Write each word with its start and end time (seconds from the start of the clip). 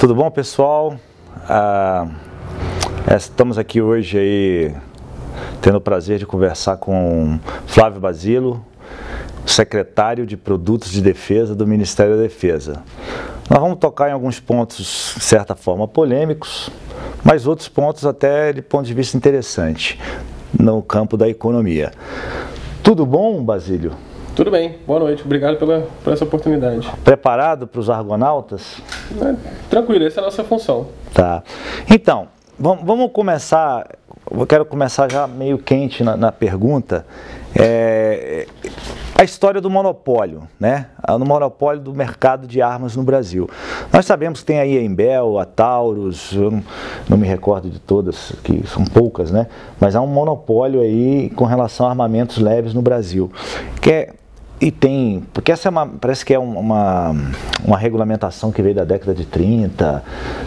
Tudo 0.00 0.14
bom, 0.14 0.30
pessoal? 0.30 0.96
Ah, 1.46 2.08
estamos 3.14 3.58
aqui 3.58 3.82
hoje 3.82 4.18
aí 4.18 4.74
tendo 5.60 5.76
o 5.76 5.80
prazer 5.80 6.18
de 6.18 6.24
conversar 6.24 6.78
com 6.78 7.38
Flávio 7.66 8.00
Basilo, 8.00 8.64
secretário 9.44 10.24
de 10.24 10.38
Produtos 10.38 10.90
de 10.90 11.02
Defesa 11.02 11.54
do 11.54 11.66
Ministério 11.66 12.16
da 12.16 12.22
Defesa. 12.22 12.82
Nós 13.50 13.60
vamos 13.60 13.76
tocar 13.78 14.08
em 14.08 14.12
alguns 14.12 14.40
pontos, 14.40 15.12
de 15.18 15.22
certa 15.22 15.54
forma, 15.54 15.86
polêmicos, 15.86 16.70
mas 17.22 17.46
outros 17.46 17.68
pontos 17.68 18.06
até 18.06 18.54
de 18.54 18.62
ponto 18.62 18.86
de 18.86 18.94
vista 18.94 19.18
interessante 19.18 20.00
no 20.58 20.80
campo 20.82 21.14
da 21.14 21.28
economia. 21.28 21.92
Tudo 22.82 23.04
bom, 23.04 23.44
Basílio? 23.44 23.92
Tudo 24.40 24.52
bem, 24.52 24.76
boa 24.86 24.98
noite, 24.98 25.22
obrigado 25.22 25.58
pela, 25.58 25.86
por 26.02 26.14
essa 26.14 26.24
oportunidade. 26.24 26.90
Preparado 27.04 27.66
para 27.66 27.78
os 27.78 27.90
argonautas? 27.90 28.80
É, 29.20 29.34
tranquilo, 29.68 30.06
essa 30.06 30.20
é 30.20 30.22
a 30.22 30.24
nossa 30.24 30.42
função. 30.42 30.86
Tá. 31.12 31.42
Então, 31.90 32.26
vamos, 32.58 32.82
vamos 32.82 33.12
começar. 33.12 33.86
Eu 34.30 34.46
quero 34.46 34.64
começar 34.64 35.12
já 35.12 35.26
meio 35.26 35.58
quente 35.58 36.02
na, 36.02 36.16
na 36.16 36.32
pergunta. 36.32 37.04
É, 37.54 38.46
a 39.14 39.24
história 39.24 39.60
do 39.60 39.68
monopólio, 39.68 40.48
né? 40.58 40.86
No 41.06 41.26
monopólio 41.26 41.82
do 41.82 41.92
mercado 41.92 42.46
de 42.46 42.62
armas 42.62 42.96
no 42.96 43.02
Brasil. 43.02 43.46
Nós 43.92 44.06
sabemos 44.06 44.40
que 44.40 44.46
tem 44.46 44.58
aí 44.58 44.78
a 44.78 44.82
Embel, 44.82 45.38
a 45.38 45.44
Taurus, 45.44 46.32
eu 46.32 46.50
não, 46.50 46.64
não 47.10 47.18
me 47.18 47.26
recordo 47.28 47.68
de 47.68 47.78
todas, 47.78 48.32
que 48.42 48.66
são 48.66 48.86
poucas, 48.86 49.30
né? 49.30 49.48
Mas 49.78 49.94
há 49.94 50.00
um 50.00 50.06
monopólio 50.06 50.80
aí 50.80 51.28
com 51.36 51.44
relação 51.44 51.84
a 51.84 51.90
armamentos 51.90 52.38
leves 52.38 52.72
no 52.72 52.80
Brasil. 52.80 53.30
Que 53.82 53.90
é, 53.90 54.14
e 54.60 54.70
tem, 54.70 55.22
porque 55.32 55.50
essa 55.50 55.68
é 55.68 55.70
uma, 55.70 55.86
parece 55.86 56.24
que 56.24 56.34
é 56.34 56.38
uma, 56.38 57.16
uma 57.64 57.78
regulamentação 57.78 58.52
que 58.52 58.60
veio 58.60 58.74
da 58.74 58.84
década 58.84 59.14
de 59.14 59.24
30, 59.24 60.04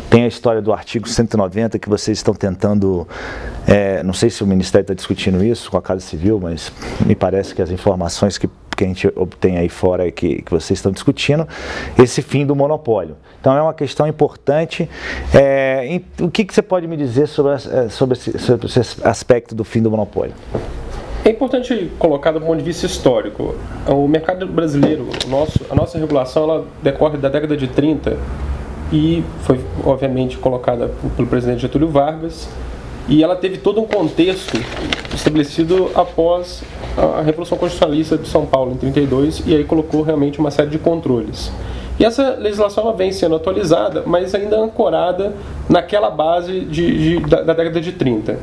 tem 0.07 0.23
a 0.23 0.27
história 0.27 0.61
do 0.61 0.71
artigo 0.71 1.09
190 1.09 1.79
que 1.79 1.89
vocês 1.89 2.19
estão 2.19 2.35
tentando, 2.35 3.07
é, 3.65 4.03
não 4.03 4.13
sei 4.13 4.29
se 4.29 4.43
o 4.43 4.47
Ministério 4.47 4.83
está 4.83 4.93
discutindo 4.93 5.43
isso 5.43 5.71
com 5.71 5.77
a 5.77 5.81
Casa 5.81 6.01
Civil, 6.01 6.39
mas 6.39 6.71
me 7.03 7.15
parece 7.15 7.55
que 7.55 7.61
as 7.61 7.71
informações 7.71 8.37
que, 8.37 8.47
que 8.77 8.83
a 8.83 8.87
gente 8.87 9.11
obtém 9.15 9.57
aí 9.57 9.69
fora 9.69 10.07
é 10.07 10.11
que, 10.11 10.43
que 10.43 10.51
vocês 10.51 10.77
estão 10.77 10.91
discutindo, 10.91 11.47
esse 11.97 12.21
fim 12.21 12.45
do 12.45 12.55
monopólio. 12.55 13.15
Então 13.41 13.57
é 13.57 13.61
uma 13.63 13.73
questão 13.73 14.07
importante. 14.07 14.87
É, 15.33 15.99
o 16.21 16.29
que, 16.29 16.45
que 16.45 16.53
você 16.53 16.61
pode 16.61 16.87
me 16.87 16.95
dizer 16.95 17.27
sobre, 17.27 17.53
é, 17.53 17.89
sobre, 17.89 18.15
esse, 18.15 18.37
sobre 18.37 18.67
esse 18.67 18.79
aspecto 19.03 19.55
do 19.55 19.63
fim 19.63 19.81
do 19.81 19.89
monopólio? 19.89 20.35
É 21.25 21.29
importante 21.29 21.89
colocar 21.97 22.31
do 22.31 22.41
ponto 22.41 22.57
de 22.57 22.63
vista 22.63 22.85
histórico. 22.85 23.55
O 23.87 24.07
mercado 24.09 24.45
brasileiro, 24.45 25.07
o 25.25 25.29
nosso, 25.29 25.59
a 25.69 25.75
nossa 25.75 25.97
regulação, 25.97 26.43
ela 26.43 26.67
decorre 26.81 27.17
da 27.17 27.29
década 27.29 27.55
de 27.55 27.65
30 27.65 28.17
e 28.91 29.23
foi, 29.43 29.57
obviamente, 29.85 30.37
colocada 30.37 30.91
pelo 31.15 31.27
presidente 31.27 31.61
Getúlio 31.61 31.87
Vargas. 31.87 32.49
E 33.07 33.23
ela 33.23 33.37
teve 33.37 33.57
todo 33.57 33.79
um 33.79 33.85
contexto 33.85 34.57
estabelecido 35.13 35.91
após 35.95 36.61
a 36.97 37.21
Revolução 37.21 37.57
Constitucionalista 37.57 38.17
de 38.17 38.27
São 38.27 38.45
Paulo, 38.45 38.73
em 38.73 38.77
32, 38.77 39.43
e 39.45 39.55
aí 39.55 39.63
colocou 39.63 40.01
realmente 40.01 40.39
uma 40.39 40.51
série 40.51 40.69
de 40.69 40.77
controles. 40.77 41.51
E 41.99 42.05
essa 42.05 42.35
legislação 42.35 42.85
ela 42.85 42.93
vem 42.93 43.11
sendo 43.11 43.35
atualizada, 43.35 44.03
mas 44.05 44.33
ainda 44.33 44.57
ancorada 44.57 45.33
naquela 45.69 46.09
base 46.09 46.61
de, 46.61 47.19
de, 47.19 47.19
da, 47.27 47.41
da 47.41 47.53
década 47.53 47.79
de 47.79 47.91
30. 47.91 48.39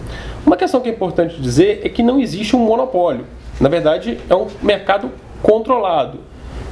Uma 0.46 0.56
questão 0.56 0.80
que 0.80 0.88
é 0.88 0.92
importante 0.92 1.40
dizer 1.40 1.80
é 1.84 1.88
que 1.88 2.02
não 2.02 2.20
existe 2.20 2.54
um 2.54 2.60
monopólio. 2.60 3.26
Na 3.60 3.68
verdade, 3.68 4.18
é 4.28 4.34
um 4.34 4.46
mercado 4.62 5.10
controlado. 5.42 6.18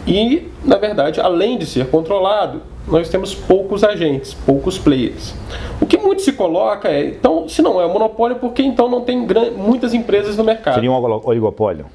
E, 0.07 0.49
na 0.65 0.79
verdade, 0.79 1.21
além 1.21 1.59
de 1.59 1.67
ser 1.67 1.89
controlado, 1.91 2.63
nós 2.87 3.11
temos 3.11 3.35
poucos 3.35 3.85
agentes, 3.85 4.33
poucos 4.33 4.79
players. 4.79 5.35
O 5.81 5.87
que 5.87 5.99
muito 5.99 6.23
se 6.23 6.33
coloca 6.33 6.89
é, 6.89 7.07
então, 7.07 7.49
se 7.49 7.61
não 7.61 7.81
é 7.81 7.85
um 7.85 7.93
monopólio, 7.93 8.37
por 8.37 8.53
que 8.53 8.63
então 8.63 8.89
não 8.89 9.03
tem 9.03 9.27
muitas 9.55 9.93
empresas 9.93 10.37
no 10.37 10.45
mercado? 10.45 10.77
Seria 10.77 10.91
um 10.91 10.95
oligopólio? 10.95 11.87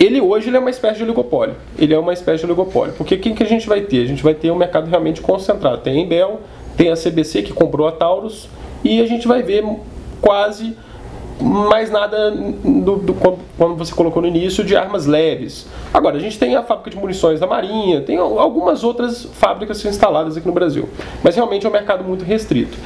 Ele 0.00 0.18
hoje 0.18 0.48
ele 0.48 0.56
é 0.56 0.60
uma 0.60 0.70
espécie 0.70 0.96
de 0.96 1.04
oligopólio. 1.04 1.54
Ele 1.78 1.92
é 1.92 1.98
uma 1.98 2.14
espécie 2.14 2.38
de 2.38 2.46
oligopólio. 2.46 2.94
Porque 2.94 3.18
quem 3.18 3.34
que 3.34 3.42
a 3.42 3.46
gente 3.46 3.68
vai 3.68 3.82
ter? 3.82 4.02
A 4.02 4.06
gente 4.06 4.22
vai 4.22 4.32
ter 4.32 4.50
um 4.50 4.56
mercado 4.56 4.88
realmente 4.88 5.20
concentrado. 5.20 5.82
Tem 5.82 5.92
a 5.92 6.00
Embel, 6.00 6.40
tem 6.74 6.90
a 6.90 6.96
CBC 6.96 7.42
que 7.42 7.52
comprou 7.52 7.86
a 7.86 7.92
Taurus 7.92 8.48
e 8.82 9.02
a 9.02 9.06
gente 9.06 9.28
vai 9.28 9.42
ver 9.42 9.62
quase 10.22 10.74
mais 11.38 11.90
nada 11.90 12.30
do, 12.30 12.96
do, 12.96 13.14
quando 13.14 13.76
você 13.76 13.94
colocou 13.94 14.22
no 14.22 14.28
início 14.28 14.64
de 14.64 14.74
armas 14.74 15.04
leves. 15.06 15.66
Agora, 15.92 16.16
a 16.16 16.20
gente 16.20 16.38
tem 16.38 16.56
a 16.56 16.62
fábrica 16.62 16.90
de 16.90 16.96
munições 16.96 17.38
da 17.38 17.46
Marinha, 17.46 18.00
tem 18.00 18.16
algumas 18.16 18.84
outras 18.84 19.24
fábricas 19.24 19.84
instaladas 19.84 20.36
aqui 20.36 20.46
no 20.46 20.52
Brasil. 20.52 20.88
Mas 21.22 21.36
realmente 21.36 21.66
é 21.66 21.68
um 21.68 21.72
mercado 21.72 22.04
muito 22.04 22.24
restrito. 22.24 22.76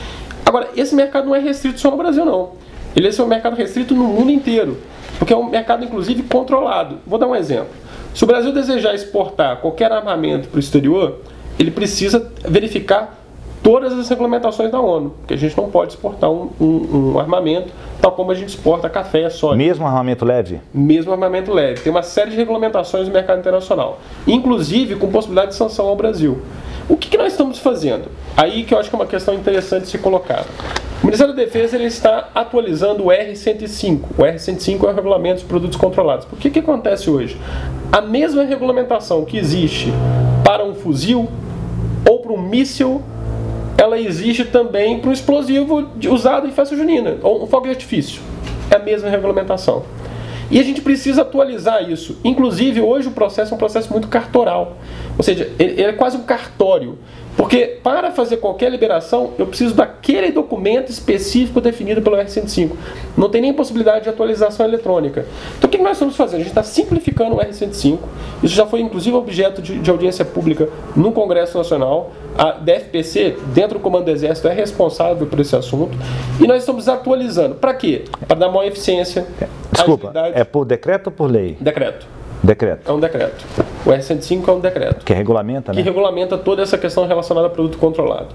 Agora, 0.44 0.68
esse 0.76 0.94
mercado 0.94 1.26
não 1.26 1.34
é 1.34 1.38
restrito 1.38 1.80
só 1.80 1.90
no 1.90 1.96
Brasil, 1.96 2.24
não. 2.24 2.50
Ele 2.94 3.08
é 3.08 3.22
um 3.22 3.26
mercado 3.26 3.56
restrito 3.56 3.94
no 3.94 4.04
mundo 4.04 4.30
inteiro. 4.30 4.78
Porque 5.18 5.32
é 5.32 5.36
um 5.36 5.48
mercado, 5.48 5.84
inclusive, 5.84 6.22
controlado. 6.24 6.98
Vou 7.06 7.18
dar 7.18 7.26
um 7.26 7.34
exemplo. 7.34 7.72
Se 8.14 8.22
o 8.24 8.26
Brasil 8.26 8.52
desejar 8.52 8.94
exportar 8.94 9.58
qualquer 9.58 9.90
armamento 9.90 10.48
para 10.48 10.56
o 10.56 10.60
exterior, 10.60 11.20
ele 11.58 11.70
precisa 11.70 12.30
verificar 12.46 13.18
todas 13.64 13.94
as 13.98 14.08
regulamentações 14.10 14.70
da 14.70 14.78
ONU, 14.78 15.14
porque 15.18 15.32
a 15.32 15.36
gente 15.38 15.56
não 15.56 15.70
pode 15.70 15.92
exportar 15.92 16.30
um, 16.30 16.50
um, 16.60 17.12
um, 17.14 17.18
armamento 17.18 17.72
tal 17.98 18.12
como 18.12 18.30
a 18.30 18.34
gente 18.34 18.50
exporta 18.50 18.90
café, 18.90 19.30
soja. 19.30 19.56
Mesmo 19.56 19.86
armamento 19.86 20.22
leve? 20.22 20.60
Mesmo 20.72 21.10
armamento 21.10 21.50
leve. 21.50 21.80
Tem 21.80 21.90
uma 21.90 22.02
série 22.02 22.30
de 22.30 22.36
regulamentações 22.36 23.08
no 23.08 23.14
mercado 23.14 23.38
internacional, 23.38 23.98
inclusive 24.26 24.96
com 24.96 25.10
possibilidade 25.10 25.52
de 25.52 25.54
sanção 25.56 25.86
ao 25.86 25.96
Brasil. 25.96 26.42
O 26.88 26.96
que, 26.96 27.08
que 27.08 27.16
nós 27.16 27.32
estamos 27.32 27.58
fazendo? 27.58 28.10
Aí 28.36 28.64
que 28.64 28.74
eu 28.74 28.78
acho 28.78 28.90
que 28.90 28.96
é 28.96 28.98
uma 28.98 29.06
questão 29.06 29.34
interessante 29.34 29.88
se 29.88 29.96
colocar. 29.96 30.44
O 31.02 31.06
Ministério 31.06 31.34
da 31.34 31.42
Defesa 31.42 31.76
ele 31.76 31.86
está 31.86 32.28
atualizando 32.34 33.04
o 33.04 33.06
R105. 33.06 34.00
O 34.18 34.22
R105 34.22 34.84
é 34.84 34.86
o 34.90 34.94
Regulamento 34.94 35.40
de 35.40 35.46
Produtos 35.46 35.76
Controlados. 35.76 36.26
Por 36.26 36.38
que, 36.38 36.50
que 36.50 36.58
acontece 36.58 37.08
hoje? 37.08 37.38
A 37.90 38.00
mesma 38.00 38.42
regulamentação 38.44 39.24
que 39.24 39.38
existe 39.38 39.92
para 40.44 40.64
um 40.64 40.74
fuzil 40.74 41.28
ou 42.08 42.20
para 42.20 42.32
um 42.32 42.40
míssil, 42.40 43.02
ela 43.78 43.98
existe 43.98 44.44
também 44.44 44.98
para 44.98 45.08
um 45.08 45.12
explosivo 45.12 45.88
usado 46.10 46.46
em 46.46 46.52
festa 46.52 46.76
junina, 46.76 47.16
ou 47.22 47.44
um 47.44 47.46
fogo 47.46 47.64
de 47.64 47.70
artifício. 47.70 48.20
É 48.70 48.76
a 48.76 48.78
mesma 48.78 49.08
regulamentação. 49.08 49.84
E 50.50 50.60
a 50.60 50.62
gente 50.62 50.80
precisa 50.80 51.22
atualizar 51.22 51.88
isso. 51.90 52.18
Inclusive, 52.24 52.80
hoje 52.80 53.08
o 53.08 53.12
processo 53.12 53.52
é 53.52 53.54
um 53.54 53.58
processo 53.58 53.90
muito 53.90 54.08
cartoral. 54.08 54.76
Ou 55.16 55.22
seja, 55.22 55.50
ele 55.58 55.82
é 55.82 55.92
quase 55.92 56.16
um 56.16 56.22
cartório. 56.22 56.98
Porque 57.36 57.78
para 57.82 58.12
fazer 58.12 58.36
qualquer 58.36 58.70
liberação, 58.70 59.32
eu 59.38 59.46
preciso 59.46 59.74
daquele 59.74 60.30
documento 60.30 60.90
específico 60.90 61.60
definido 61.60 62.00
pelo 62.00 62.16
R105. 62.16 62.70
Não 63.16 63.28
tem 63.28 63.40
nem 63.40 63.52
possibilidade 63.52 64.04
de 64.04 64.10
atualização 64.10 64.64
eletrônica. 64.64 65.26
Então 65.58 65.68
o 65.68 65.70
que 65.70 65.78
nós 65.78 65.92
estamos 65.92 66.16
fazendo? 66.16 66.36
A 66.36 66.44
gente 66.44 66.48
está 66.48 66.62
simplificando 66.62 67.34
o 67.34 67.38
R105. 67.38 67.98
Isso 68.42 68.54
já 68.54 68.66
foi 68.66 68.80
inclusive 68.80 69.16
objeto 69.16 69.60
de, 69.60 69.78
de 69.78 69.90
audiência 69.90 70.24
pública 70.24 70.68
no 70.94 71.10
Congresso 71.10 71.58
Nacional. 71.58 72.12
A 72.36 72.52
DFPC, 72.52 73.36
dentro 73.54 73.78
do 73.78 73.82
Comando 73.82 74.06
do 74.06 74.10
Exército, 74.10 74.48
é 74.48 74.52
responsável 74.52 75.26
por 75.26 75.38
esse 75.38 75.54
assunto. 75.54 75.96
E 76.40 76.46
nós 76.46 76.62
estamos 76.62 76.88
atualizando. 76.88 77.54
Para 77.54 77.74
quê? 77.74 78.04
Para 78.26 78.36
dar 78.36 78.48
maior 78.48 78.66
eficiência. 78.66 79.26
Desculpa, 79.70 80.08
agilidade. 80.08 80.40
é 80.40 80.44
por 80.44 80.64
decreto 80.64 81.06
ou 81.06 81.12
por 81.12 81.30
lei? 81.30 81.56
Decreto. 81.60 82.06
Decreto. 82.42 82.90
É 82.90 82.92
um 82.92 83.00
decreto. 83.00 83.44
O 83.86 83.88
R105 83.88 84.48
é 84.48 84.52
um 84.52 84.60
decreto. 84.60 85.04
Que 85.04 85.14
regulamenta, 85.14 85.72
né? 85.72 85.78
Que 85.78 85.82
regulamenta 85.82 86.36
toda 86.36 86.62
essa 86.62 86.76
questão 86.76 87.06
relacionada 87.06 87.46
a 87.46 87.50
produto 87.50 87.78
controlado. 87.78 88.28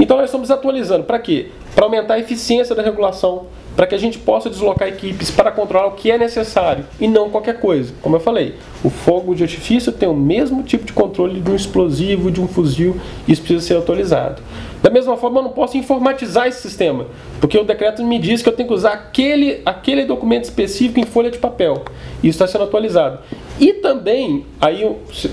Então 0.00 0.16
nós 0.16 0.26
estamos 0.26 0.50
atualizando. 0.50 1.04
Para 1.04 1.18
quê? 1.18 1.50
Para 1.74 1.84
aumentar 1.84 2.14
a 2.14 2.18
eficiência 2.18 2.74
da 2.74 2.82
regulação, 2.82 3.46
para 3.76 3.86
que 3.86 3.94
a 3.94 3.98
gente 3.98 4.18
possa 4.18 4.50
deslocar 4.50 4.88
equipes 4.88 5.30
para 5.30 5.50
controlar 5.50 5.86
o 5.86 5.92
que 5.92 6.10
é 6.10 6.18
necessário 6.18 6.84
e 7.00 7.08
não 7.08 7.30
qualquer 7.30 7.58
coisa. 7.60 7.94
Como 8.02 8.16
eu 8.16 8.20
falei, 8.20 8.56
o 8.84 8.90
fogo 8.90 9.34
de 9.34 9.42
artifício 9.42 9.92
tem 9.92 10.08
o 10.08 10.14
mesmo 10.14 10.62
tipo 10.62 10.84
de 10.84 10.92
controle 10.92 11.40
de 11.40 11.50
um 11.50 11.56
explosivo, 11.56 12.30
de 12.30 12.40
um 12.40 12.48
fuzil, 12.48 13.00
isso 13.26 13.42
precisa 13.42 13.66
ser 13.66 13.76
atualizado. 13.76 14.42
Da 14.82 14.90
mesma 14.90 15.16
forma, 15.16 15.38
eu 15.38 15.44
não 15.44 15.52
posso 15.52 15.76
informatizar 15.78 16.48
esse 16.48 16.60
sistema, 16.60 17.06
porque 17.40 17.56
o 17.56 17.64
decreto 17.64 18.02
me 18.02 18.18
diz 18.18 18.42
que 18.42 18.48
eu 18.48 18.52
tenho 18.52 18.68
que 18.68 18.74
usar 18.74 18.92
aquele, 18.92 19.62
aquele 19.64 20.04
documento 20.04 20.44
específico 20.44 20.98
em 20.98 21.04
folha 21.04 21.30
de 21.30 21.38
papel. 21.38 21.84
Isso 22.18 22.30
está 22.42 22.48
sendo 22.48 22.64
atualizado. 22.64 23.20
E 23.60 23.74
também, 23.74 24.44
aí 24.60 24.84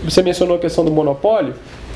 você 0.03 0.21
mencionou 0.21 0.57
a 0.57 0.59
questão 0.59 0.85
do 0.85 0.91
monopólio, 0.91 1.55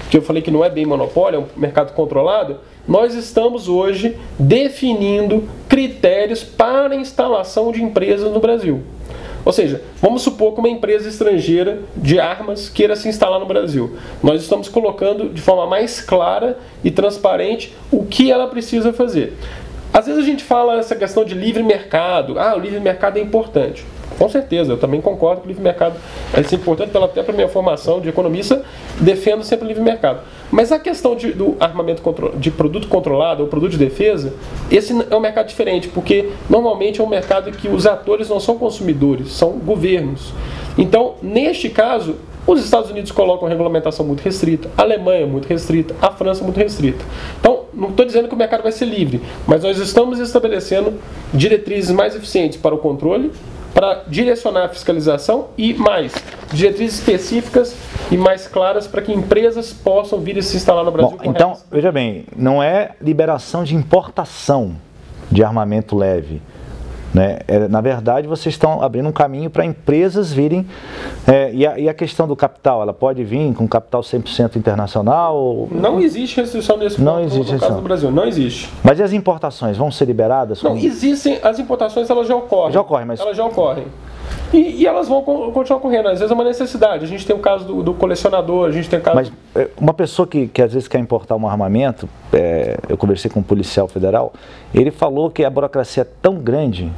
que 0.09 0.17
eu 0.17 0.21
falei 0.21 0.41
que 0.41 0.49
não 0.49 0.65
é 0.65 0.69
bem 0.69 0.85
monopólio, 0.85 1.37
é 1.37 1.39
um 1.41 1.59
mercado 1.59 1.93
controlado. 1.93 2.57
Nós 2.87 3.15
estamos 3.15 3.69
hoje 3.69 4.17
definindo 4.37 5.47
critérios 5.69 6.43
para 6.43 6.95
instalação 6.95 7.71
de 7.71 7.81
empresas 7.81 8.31
no 8.31 8.41
Brasil. 8.41 8.81
Ou 9.45 9.51
seja, 9.51 9.81
vamos 10.01 10.21
supor 10.21 10.53
que 10.53 10.59
uma 10.59 10.69
empresa 10.69 11.07
estrangeira 11.07 11.81
de 11.95 12.19
armas 12.19 12.69
queira 12.69 12.95
se 12.95 13.09
instalar 13.09 13.39
no 13.39 13.45
Brasil. 13.45 13.97
Nós 14.21 14.41
estamos 14.41 14.69
colocando 14.69 15.29
de 15.29 15.41
forma 15.41 15.65
mais 15.65 16.01
clara 16.01 16.57
e 16.83 16.91
transparente 16.91 17.73
o 17.91 18.05
que 18.05 18.31
ela 18.31 18.47
precisa 18.47 18.93
fazer. 18.93 19.33
Às 19.93 20.07
vezes 20.07 20.23
a 20.23 20.25
gente 20.25 20.43
fala 20.43 20.79
essa 20.79 20.95
questão 20.95 21.23
de 21.23 21.35
livre 21.35 21.61
mercado. 21.61 22.39
Ah, 22.39 22.55
o 22.55 22.59
livre 22.59 22.79
mercado 22.79 23.17
é 23.17 23.21
importante. 23.21 23.85
Com 24.17 24.29
certeza, 24.29 24.73
eu 24.73 24.77
também 24.77 25.01
concordo 25.01 25.41
que 25.41 25.47
o 25.47 25.49
livre 25.49 25.63
mercado 25.63 25.95
é 26.33 26.55
importante, 26.55 26.91
pela, 26.91 27.05
até 27.05 27.21
para 27.23 27.33
minha 27.33 27.47
formação 27.47 27.99
de 27.99 28.09
economista, 28.09 28.63
defendo 28.99 29.43
sempre 29.43 29.65
o 29.65 29.67
livre 29.67 29.83
mercado. 29.83 30.21
Mas 30.51 30.71
a 30.71 30.79
questão 30.79 31.15
de, 31.15 31.31
do 31.31 31.55
armamento 31.59 32.03
de 32.37 32.51
produto 32.51 32.87
controlado 32.87 33.43
ou 33.43 33.49
produto 33.49 33.71
de 33.71 33.77
defesa, 33.77 34.33
esse 34.71 34.93
é 35.09 35.15
um 35.15 35.19
mercado 35.19 35.47
diferente, 35.47 35.87
porque 35.87 36.29
normalmente 36.49 37.01
é 37.01 37.03
um 37.03 37.07
mercado 37.07 37.51
que 37.51 37.67
os 37.67 37.87
atores 37.87 38.29
não 38.29 38.39
são 38.39 38.57
consumidores, 38.57 39.31
são 39.31 39.53
governos. 39.53 40.31
Então, 40.77 41.15
neste 41.21 41.69
caso, 41.69 42.15
os 42.45 42.63
Estados 42.63 42.91
Unidos 42.91 43.11
colocam 43.11 43.47
regulamentação 43.47 44.05
muito 44.05 44.21
restrita, 44.21 44.69
a 44.77 44.81
Alemanha 44.81 45.25
muito 45.25 45.47
restrita, 45.47 45.95
a 46.01 46.11
França 46.11 46.43
muito 46.43 46.57
restrita. 46.57 47.03
Então, 47.39 47.52
não 47.75 47.89
estou 47.89 48.05
dizendo 48.05 48.27
que 48.27 48.33
o 48.33 48.37
mercado 48.37 48.63
vai 48.63 48.71
ser 48.71 48.85
livre, 48.85 49.21
mas 49.47 49.63
nós 49.63 49.77
estamos 49.77 50.19
estabelecendo 50.19 50.93
diretrizes 51.33 51.91
mais 51.91 52.15
eficientes 52.15 52.57
para 52.57 52.73
o 52.73 52.77
controle 52.77 53.31
para 53.73 54.03
direcionar 54.07 54.65
a 54.65 54.69
fiscalização 54.69 55.47
e 55.57 55.73
mais 55.73 56.13
diretrizes 56.51 56.99
específicas 56.99 57.75
e 58.11 58.17
mais 58.17 58.47
claras 58.47 58.85
para 58.85 59.01
que 59.01 59.11
empresas 59.11 59.73
possam 59.73 60.19
vir 60.19 60.37
e 60.37 60.43
se 60.43 60.55
instalar 60.55 60.85
no 60.85 60.91
Brasil. 60.91 61.17
Bom, 61.17 61.29
então, 61.29 61.57
veja 61.71 61.91
bem, 61.91 62.25
não 62.35 62.61
é 62.61 62.91
liberação 63.01 63.63
de 63.63 63.75
importação 63.75 64.75
de 65.31 65.43
armamento 65.43 65.95
leve. 65.95 66.41
Né? 67.13 67.39
É, 67.47 67.67
na 67.67 67.79
verdade, 67.79 68.27
vocês 68.27 68.55
estão 68.55 68.81
abrindo 68.81 69.07
um 69.07 69.11
caminho 69.11 69.49
para 69.49 69.63
empresas 69.63 70.33
virem. 70.33 70.65
É, 71.27 71.53
e, 71.53 71.65
a, 71.65 71.79
e, 71.79 71.87
a, 71.87 71.93
questão 71.93 72.27
do 72.27 72.35
capital, 72.35 72.81
ela 72.81 72.93
pode 72.93 73.23
vir 73.23 73.53
com 73.53 73.67
capital 73.67 74.01
100% 74.01 74.55
internacional? 74.55 75.35
Ou... 75.35 75.67
Não 75.71 75.99
existe 75.99 76.37
restrição 76.37 76.77
nesse 76.77 76.99
não 76.99 77.15
ponto 77.15 77.25
existe 77.25 77.53
no, 77.53 77.59
caso 77.59 77.75
do 77.75 77.81
Brasil, 77.81 78.11
não 78.11 78.25
existe. 78.25 78.69
Mas 78.83 78.97
e 78.97 79.03
as 79.03 79.13
importações 79.13 79.77
vão 79.77 79.91
ser 79.91 80.05
liberadas? 80.05 80.63
Não, 80.63 80.75
existem, 80.75 81.39
as 81.43 81.59
importações 81.59 82.09
elas 82.09 82.27
já 82.27 82.35
ocorrem. 82.35 82.73
Já 82.73 82.81
ocorrem, 82.81 83.05
mas... 83.05 83.19
Elas 83.19 83.37
já 83.37 83.45
ocorrem. 83.45 83.85
E, 84.53 84.81
e, 84.81 84.87
elas 84.87 85.07
vão 85.07 85.23
continuar 85.23 85.79
correndo. 85.79 86.09
Às 86.09 86.19
vezes 86.19 86.31
é 86.31 86.33
uma 86.33 86.43
necessidade. 86.43 87.03
A 87.03 87.07
gente 87.07 87.25
tem 87.25 87.35
o 87.35 87.39
caso 87.39 87.65
do, 87.65 87.81
do 87.81 87.93
colecionador, 87.93 88.67
a 88.67 88.71
gente 88.71 88.87
tem 88.87 88.99
o 88.99 89.01
caso. 89.01 89.15
Mas 89.15 89.31
é, 89.55 89.67
uma 89.75 89.93
pessoa 89.93 90.27
que, 90.27 90.47
que 90.47 90.61
às 90.61 90.71
vezes 90.73 90.87
quer 90.87 90.99
importar 90.99 91.35
um 91.35 91.47
armamento, 91.47 92.07
é, 92.31 92.77
eu 92.87 92.95
conversei 92.95 93.31
com 93.31 93.39
um 93.39 93.43
policial 93.43 93.87
federal, 93.87 94.31
ele 94.73 94.91
falou 94.91 95.31
que 95.31 95.43
a 95.43 95.49
burocracia 95.49 96.03
é 96.03 96.07
tão 96.21 96.35
grande 96.35 96.91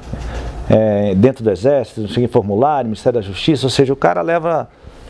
é, 0.69 1.16
dentro 1.16 1.44
do 1.44 1.50
Exército, 1.50 2.02
não 2.02 2.10
sei 2.10 2.28
formulário, 2.28 2.88
Ministério 2.88 3.19
da 3.19 3.25
Justiça, 3.25 3.66
ou 3.66 3.69
seja, 3.69 3.94
o 3.94 3.96
cara 3.96 4.22
leva 4.22 4.68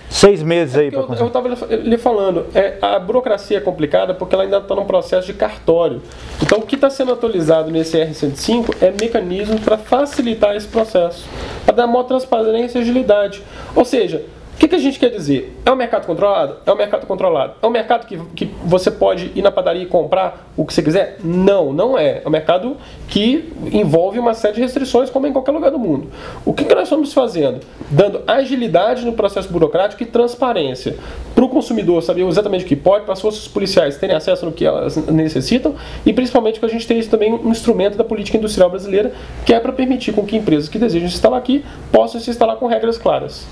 Seis 0.10 0.42
meses 0.42 0.76
aí 0.78 0.88
é 0.88 0.92
para 0.92 1.16
Eu 1.20 1.28
estava 1.28 1.48
lhe 1.48 1.98
falando, 1.98 2.46
é, 2.54 2.78
a 2.82 2.98
burocracia 3.00 3.58
é 3.58 3.62
complicada 3.62 4.14
porque 4.14 4.34
ela 4.34 4.44
ainda 4.44 4.58
está 4.58 4.76
num 4.76 4.86
processo 4.86 5.28
de 5.28 5.34
cartório. 5.34 6.02
Então, 6.42 6.60
o 6.60 6.62
que 6.62 6.76
está 6.76 6.90
sendo 6.90 7.12
atualizado 7.12 7.72
nesse 7.72 7.98
R105 7.98 8.76
é 8.82 8.92
mecanismo 8.92 9.60
para 9.60 9.78
facilitar 9.78 10.56
esse 10.56 10.68
processo, 10.68 11.26
para 11.66 11.76
dar 11.76 11.88
maior 11.88 12.04
transparência 12.04 12.80
e 12.80 12.82
agilidade. 12.82 13.44
Ou 13.76 13.84
seja, 13.84 14.24
o 14.56 14.58
que, 14.58 14.70
que, 14.70 14.76
a 14.76 14.80
gente 14.80 14.98
quer 14.98 15.10
dizer? 15.10 15.54
É 15.66 15.72
um 15.72 15.76
mercado 15.76 16.06
controlado? 16.06 16.56
É 16.66 16.72
um 16.72 16.78
mercado 16.78 17.06
controlado. 17.06 17.56
É 17.62 17.68
um 17.68 17.70
mercado 17.70 18.08
que, 18.08 18.18
que 18.34 18.46
você 18.64 18.90
pode 18.90 19.30
ir 19.36 19.42
na 19.42 19.52
padaria 19.52 19.84
e 19.84 19.86
comprar 19.86 20.50
o 20.56 20.66
que 20.66 20.74
você 20.74 20.82
quiser? 20.82 21.18
Não, 21.22 21.74
não 21.74 21.98
é. 21.98 22.22
É 22.24 22.28
um 22.28 22.32
mercado 22.32 22.78
que 23.10 23.52
envolve 23.74 24.18
uma 24.18 24.34
série 24.34 24.56
de 24.56 24.62
restrições, 24.62 25.10
como 25.10 25.28
em 25.28 25.34
qualquer 25.34 25.52
lugar 25.52 25.72
do 25.72 25.78
mundo. 25.78 26.08
O 26.46 26.54
que, 26.54 26.64
que 26.64 26.74
nós 26.74 26.86
estamos 26.86 27.14
fazendo? 27.14 27.60
Dando 27.92 28.22
agilidade 28.26 29.04
no 29.06 29.12
processo 29.12 29.52
burocrático 29.52 30.02
e 30.02 30.06
transparência 30.06 30.96
para 31.36 31.44
o 31.44 31.50
consumidor 31.50 32.02
saber 32.02 32.26
exatamente 32.26 32.64
o 32.64 32.68
que 32.68 32.78
pode, 32.78 33.04
para 33.04 33.12
as 33.14 33.20
forças 33.20 33.46
policiais 33.50 33.98
terem 33.98 34.16
acesso 34.16 34.46
no 34.46 34.54
que 34.54 34.66
elas 34.66 34.96
necessitam 35.08 35.76
e 36.06 36.14
principalmente 36.14 36.62
que 36.62 36.66
a 36.66 36.70
gente 36.70 36.88
tenha 36.88 37.04
também 37.08 37.34
um 37.34 37.50
instrumento 37.50 37.98
da 37.98 38.06
política 38.06 38.38
industrial 38.38 38.70
brasileira 38.70 39.12
que 39.46 39.54
é 39.54 39.60
para 39.60 39.74
permitir 39.74 40.14
com 40.14 40.26
que 40.26 40.38
empresas 40.38 40.70
que 40.70 40.80
desejam 40.80 41.10
se 41.10 41.16
instalar 41.16 41.40
aqui 41.40 41.66
possam 41.92 42.22
se 42.22 42.30
instalar 42.30 42.56
com 42.56 42.68
regras 42.68 42.98
claras. 42.98 43.46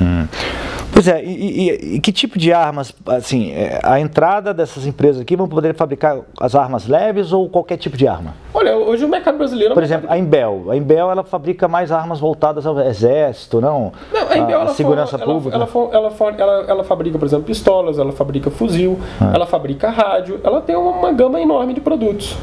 Hum. 0.00 0.26
Pois 0.94 1.08
é, 1.08 1.24
e, 1.24 1.70
e, 1.70 1.94
e, 1.96 2.00
que 2.00 2.12
tipo 2.12 2.38
de 2.38 2.52
armas, 2.52 2.94
assim, 3.08 3.50
é, 3.50 3.80
a 3.82 3.98
entrada 3.98 4.54
dessas 4.54 4.86
empresas 4.86 5.20
aqui 5.20 5.34
vão 5.34 5.48
poder 5.48 5.74
fabricar 5.74 6.20
as 6.40 6.54
armas 6.54 6.86
leves 6.86 7.32
ou 7.32 7.48
qualquer 7.48 7.76
tipo 7.76 7.96
de 7.96 8.06
arma? 8.06 8.32
Olha, 8.54 8.76
hoje 8.76 9.04
o 9.04 9.08
mercado 9.08 9.36
brasileiro... 9.36 9.72
É 9.72 9.74
Por 9.74 9.82
exemplo, 9.82 10.06
a 10.08 10.16
Imbel. 10.16 10.66
A 10.70 10.76
Imbel, 10.76 11.10
ela 11.10 11.24
fabrica 11.24 11.66
mais 11.66 11.90
armas 11.90 12.20
voltadas 12.20 12.64
ao 12.64 12.78
exército, 12.80 13.60
não? 13.60 13.92
Não, 14.12 14.28
a 14.28 14.38
Imbel, 14.38 14.58
a, 14.58 14.62
ela 14.62 14.74
segurança 14.74 15.18
for, 15.18 15.24
pública. 15.24 15.56
Ela, 15.56 15.68
ela, 15.92 16.12
ela, 16.16 16.34
ela, 16.38 16.64
ela, 16.68 16.84
fabrica, 16.84 17.18
por 17.18 17.26
exemplo, 17.26 17.44
pistolas, 17.44 17.98
ela 17.98 18.12
fabrica 18.12 18.48
fuzil, 18.48 18.96
ah. 19.20 19.32
ela 19.34 19.46
fabrica 19.46 19.90
rádio, 19.90 20.40
ela 20.44 20.60
tem 20.60 20.76
uma, 20.76 20.92
uma 20.92 21.12
gama 21.12 21.40
enorme 21.40 21.74
de 21.74 21.80
produtos. 21.80 22.36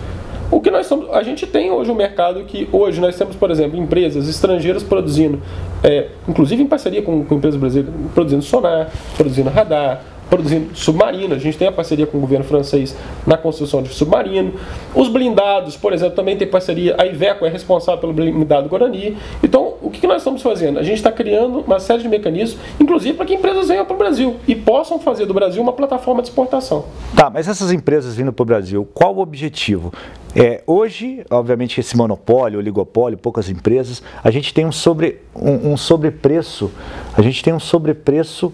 O 0.51 0.59
que 0.59 0.69
nós 0.69 0.81
estamos, 0.81 1.09
a 1.11 1.23
gente 1.23 1.47
tem 1.47 1.71
hoje 1.71 1.89
um 1.89 1.95
mercado 1.95 2.43
que 2.43 2.67
hoje 2.73 2.99
nós 2.99 3.15
temos, 3.15 3.37
por 3.37 3.49
exemplo, 3.49 3.79
empresas 3.79 4.27
estrangeiras 4.27 4.83
produzindo, 4.83 5.41
é, 5.81 6.09
inclusive 6.27 6.61
em 6.61 6.67
parceria 6.67 7.01
com, 7.01 7.23
com 7.23 7.35
empresas 7.35 7.57
brasileiras, 7.57 7.93
produzindo 8.13 8.43
sonar, 8.43 8.91
produzindo 9.15 9.49
radar, 9.49 10.03
produzindo 10.31 10.73
submarino. 10.73 11.35
A 11.35 11.37
gente 11.37 11.57
tem 11.57 11.67
a 11.67 11.71
parceria 11.71 12.07
com 12.07 12.17
o 12.17 12.21
governo 12.21 12.45
francês 12.45 12.95
na 13.27 13.37
construção 13.37 13.83
de 13.83 13.89
submarino. 13.89 14.53
Os 14.95 15.09
blindados, 15.09 15.75
por 15.75 15.91
exemplo, 15.91 16.15
também 16.15 16.37
tem 16.37 16.47
parceria. 16.47 16.95
A 16.97 17.05
Iveco 17.05 17.45
é 17.45 17.49
responsável 17.49 17.99
pelo 17.99 18.13
blindado 18.13 18.69
Guarani. 18.69 19.17
Então, 19.43 19.73
o 19.81 19.89
que 19.89 20.07
nós 20.07 20.17
estamos 20.17 20.41
fazendo? 20.41 20.79
A 20.79 20.83
gente 20.83 20.97
está 20.97 21.11
criando 21.11 21.59
uma 21.59 21.79
série 21.81 22.01
de 22.01 22.07
mecanismos, 22.07 22.57
inclusive 22.79 23.17
para 23.17 23.25
que 23.25 23.33
empresas 23.33 23.67
venham 23.67 23.85
para 23.85 23.93
o 23.93 23.97
Brasil 23.97 24.37
e 24.47 24.55
possam 24.55 24.99
fazer 24.99 25.25
do 25.25 25.33
Brasil 25.33 25.61
uma 25.61 25.73
plataforma 25.73 26.21
de 26.21 26.29
exportação. 26.29 26.85
Tá, 27.13 27.29
mas 27.29 27.49
essas 27.49 27.71
empresas 27.71 28.15
vindo 28.15 28.31
para 28.31 28.43
o 28.43 28.45
Brasil, 28.45 28.87
qual 28.93 29.13
o 29.13 29.19
objetivo? 29.19 29.93
É, 30.35 30.63
hoje, 30.65 31.25
obviamente, 31.29 31.79
esse 31.79 31.95
monopólio, 31.97 32.59
oligopólio, 32.59 33.17
poucas 33.17 33.49
empresas, 33.49 34.01
a 34.23 34.31
gente 34.31 34.53
tem 34.53 34.65
um, 34.65 34.71
sobre, 34.71 35.19
um, 35.35 35.73
um 35.73 35.77
sobrepreço, 35.77 36.71
a 37.15 37.21
gente 37.21 37.43
tem 37.43 37.53
um 37.53 37.59
sobrepreço 37.59 38.53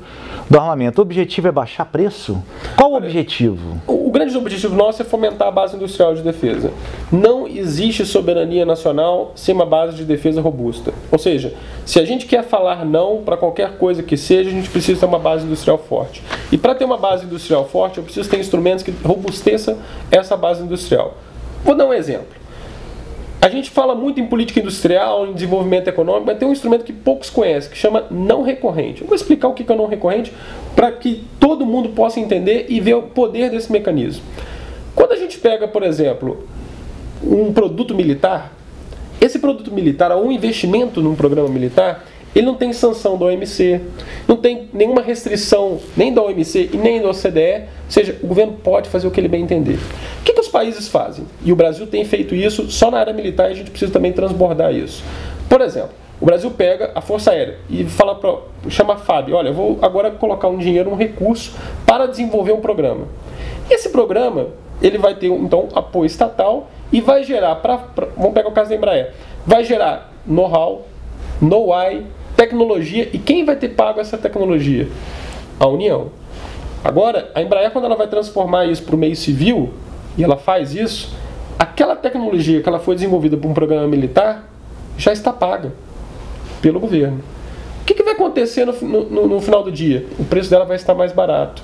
do 0.49 0.57
armamento. 0.57 0.99
O 0.99 1.03
objetivo 1.03 1.47
é 1.47 1.51
baixar 1.51 1.85
preço? 1.85 2.41
Qual 2.75 2.93
o 2.93 2.95
objetivo? 2.95 3.79
O, 3.85 4.07
o 4.07 4.11
grande 4.11 4.35
objetivo 4.35 4.75
nosso 4.75 5.03
é 5.03 5.05
fomentar 5.05 5.49
a 5.49 5.51
base 5.51 5.75
industrial 5.75 6.15
de 6.15 6.23
defesa. 6.23 6.71
Não 7.11 7.47
existe 7.47 8.05
soberania 8.05 8.65
nacional 8.65 9.33
sem 9.35 9.53
uma 9.53 9.65
base 9.65 9.95
de 9.95 10.03
defesa 10.03 10.41
robusta. 10.41 10.93
Ou 11.11 11.19
seja, 11.19 11.53
se 11.85 11.99
a 11.99 12.05
gente 12.05 12.25
quer 12.25 12.43
falar 12.43 12.85
não 12.85 13.21
para 13.23 13.37
qualquer 13.37 13.77
coisa 13.77 14.01
que 14.01 14.17
seja, 14.17 14.49
a 14.49 14.53
gente 14.53 14.69
precisa 14.69 15.01
ter 15.01 15.05
uma 15.05 15.19
base 15.19 15.45
industrial 15.45 15.77
forte. 15.77 16.23
E 16.51 16.57
para 16.57 16.73
ter 16.73 16.85
uma 16.85 16.97
base 16.97 17.25
industrial 17.25 17.67
forte, 17.67 17.99
eu 17.99 18.03
preciso 18.03 18.27
ter 18.27 18.39
instrumentos 18.39 18.83
que 18.83 18.91
robusteçam 19.03 19.77
essa 20.09 20.35
base 20.35 20.63
industrial. 20.63 21.15
Vou 21.63 21.75
dar 21.75 21.85
um 21.85 21.93
exemplo. 21.93 22.37
A 23.39 23.49
gente 23.49 23.69
fala 23.69 23.93
muito 23.93 24.19
em 24.19 24.25
política 24.25 24.59
industrial, 24.59 25.27
em 25.27 25.33
desenvolvimento 25.33 25.87
econômico, 25.87 26.25
mas 26.25 26.37
tem 26.37 26.47
um 26.47 26.51
instrumento 26.51 26.83
que 26.83 26.91
poucos 26.91 27.29
conhecem, 27.29 27.69
que 27.69 27.77
chama 27.77 28.05
não 28.09 28.41
recorrente. 28.41 29.01
Eu 29.01 29.07
vou 29.07 29.15
explicar 29.15 29.47
o 29.47 29.53
que 29.53 29.71
é 29.71 29.75
não 29.75 29.85
recorrente 29.85 30.33
para 30.75 30.91
que 30.91 31.23
todo 31.39 31.65
mundo 31.65 31.89
possa 31.89 32.19
entender 32.19 32.65
e 32.67 32.79
ver 32.79 32.95
o 32.95 33.03
poder 33.03 33.51
desse 33.51 33.71
mecanismo. 33.71 34.23
Quando 34.95 35.11
a 35.11 35.15
gente 35.15 35.37
pega, 35.37 35.67
por 35.67 35.83
exemplo, 35.83 36.47
um 37.23 37.53
produto 37.53 37.93
militar, 37.93 38.51
esse 39.21 39.39
produto 39.39 39.71
militar, 39.71 40.11
ou 40.11 40.25
um 40.25 40.31
investimento 40.31 41.01
num 41.01 41.15
programa 41.15 41.47
militar, 41.47 42.05
ele 42.37 42.45
não 42.45 42.53
tem 42.53 42.71
sanção 42.71 43.17
da 43.17 43.25
OMC, 43.25 43.81
não 44.27 44.37
tem 44.37 44.69
nenhuma 44.71 45.01
restrição 45.01 45.79
nem 45.95 46.13
da 46.13 46.21
OMC 46.21 46.69
e 46.71 46.77
nem 46.77 47.01
da 47.01 47.09
OCDE, 47.09 47.63
ou 47.85 47.89
seja, 47.91 48.15
o 48.21 48.27
governo 48.27 48.53
pode 48.63 48.89
fazer 48.89 49.07
o 49.07 49.11
que 49.11 49.19
ele 49.19 49.27
bem 49.27 49.41
entender. 49.41 49.79
O 50.19 50.23
que, 50.23 50.33
que 50.33 50.39
os 50.39 50.47
países 50.47 50.87
fazem? 50.87 51.25
E 51.43 51.51
o 51.51 51.55
Brasil 51.55 51.87
tem 51.87 52.05
feito 52.05 52.35
isso 52.35 52.69
só 52.69 52.91
na 52.91 52.99
área 52.99 53.11
militar 53.11 53.49
e 53.49 53.53
a 53.53 53.55
gente 53.55 53.71
precisa 53.71 53.91
também 53.91 54.13
transbordar 54.13 54.71
isso. 54.71 55.03
Por 55.49 55.61
exemplo, 55.61 55.89
o 56.21 56.25
Brasil 56.25 56.51
pega 56.51 56.91
a 56.93 57.01
Força 57.01 57.31
Aérea 57.31 57.57
e 57.71 57.85
fala 57.85 58.13
para 58.13 58.37
chama 58.69 58.93
a 58.93 58.97
FAB, 58.97 59.31
olha, 59.33 59.47
eu 59.47 59.53
vou 59.55 59.79
agora 59.81 60.11
colocar 60.11 60.47
um 60.47 60.59
dinheiro, 60.59 60.91
um 60.91 60.95
recurso 60.95 61.55
para 61.87 62.05
desenvolver 62.05 62.51
um 62.51 62.61
programa. 62.61 63.07
Esse 63.67 63.89
programa 63.89 64.49
ele 64.79 64.99
vai 64.99 65.15
ter 65.15 65.27
então 65.27 65.69
apoio 65.73 66.05
estatal 66.05 66.69
e 66.91 67.01
vai 67.01 67.23
gerar 67.23 67.55
para 67.55 67.77
vamos 68.15 68.33
pegar 68.33 68.49
o 68.49 68.51
caso 68.51 68.69
da 68.69 68.75
Embraer, 68.75 69.13
vai 69.43 69.63
gerar 69.63 70.13
know-how, 70.23 70.85
know-why, 71.41 72.05
tecnologia. 72.37 73.09
E 73.11 73.17
quem 73.17 73.43
vai 73.43 73.55
ter 73.55 73.69
pago 73.69 73.99
essa 73.99 74.17
tecnologia? 74.17 74.87
A 75.59 75.67
União. 75.67 76.11
Agora, 76.83 77.31
a 77.33 77.41
Embraer, 77.41 77.71
quando 77.71 77.85
ela 77.85 77.95
vai 77.95 78.07
transformar 78.07 78.65
isso 78.65 78.83
para 78.83 78.95
o 78.95 78.97
meio 78.97 79.15
civil, 79.15 79.73
e 80.15 80.23
ela 80.23 80.37
faz 80.37 80.73
isso, 80.73 81.13
aquela 81.57 81.95
tecnologia 81.95 82.61
que 82.61 82.69
ela 82.69 82.79
foi 82.79 82.95
desenvolvida 82.95 83.35
por 83.35 83.49
um 83.49 83.53
programa 83.53 83.87
militar 83.87 84.47
já 84.97 85.11
está 85.11 85.33
paga 85.33 85.73
pelo 86.61 86.79
governo. 86.79 87.21
O 87.81 87.85
que, 87.85 87.93
que 87.93 88.03
vai 88.03 88.13
acontecer 88.13 88.65
no, 88.65 88.73
no, 89.03 89.27
no, 89.27 89.41
final 89.41 89.63
do 89.63 89.71
dia? 89.71 90.05
O 90.19 90.25
preço 90.25 90.49
dela 90.49 90.65
vai 90.65 90.75
estar 90.75 90.93
mais 90.93 91.11
barato. 91.11 91.63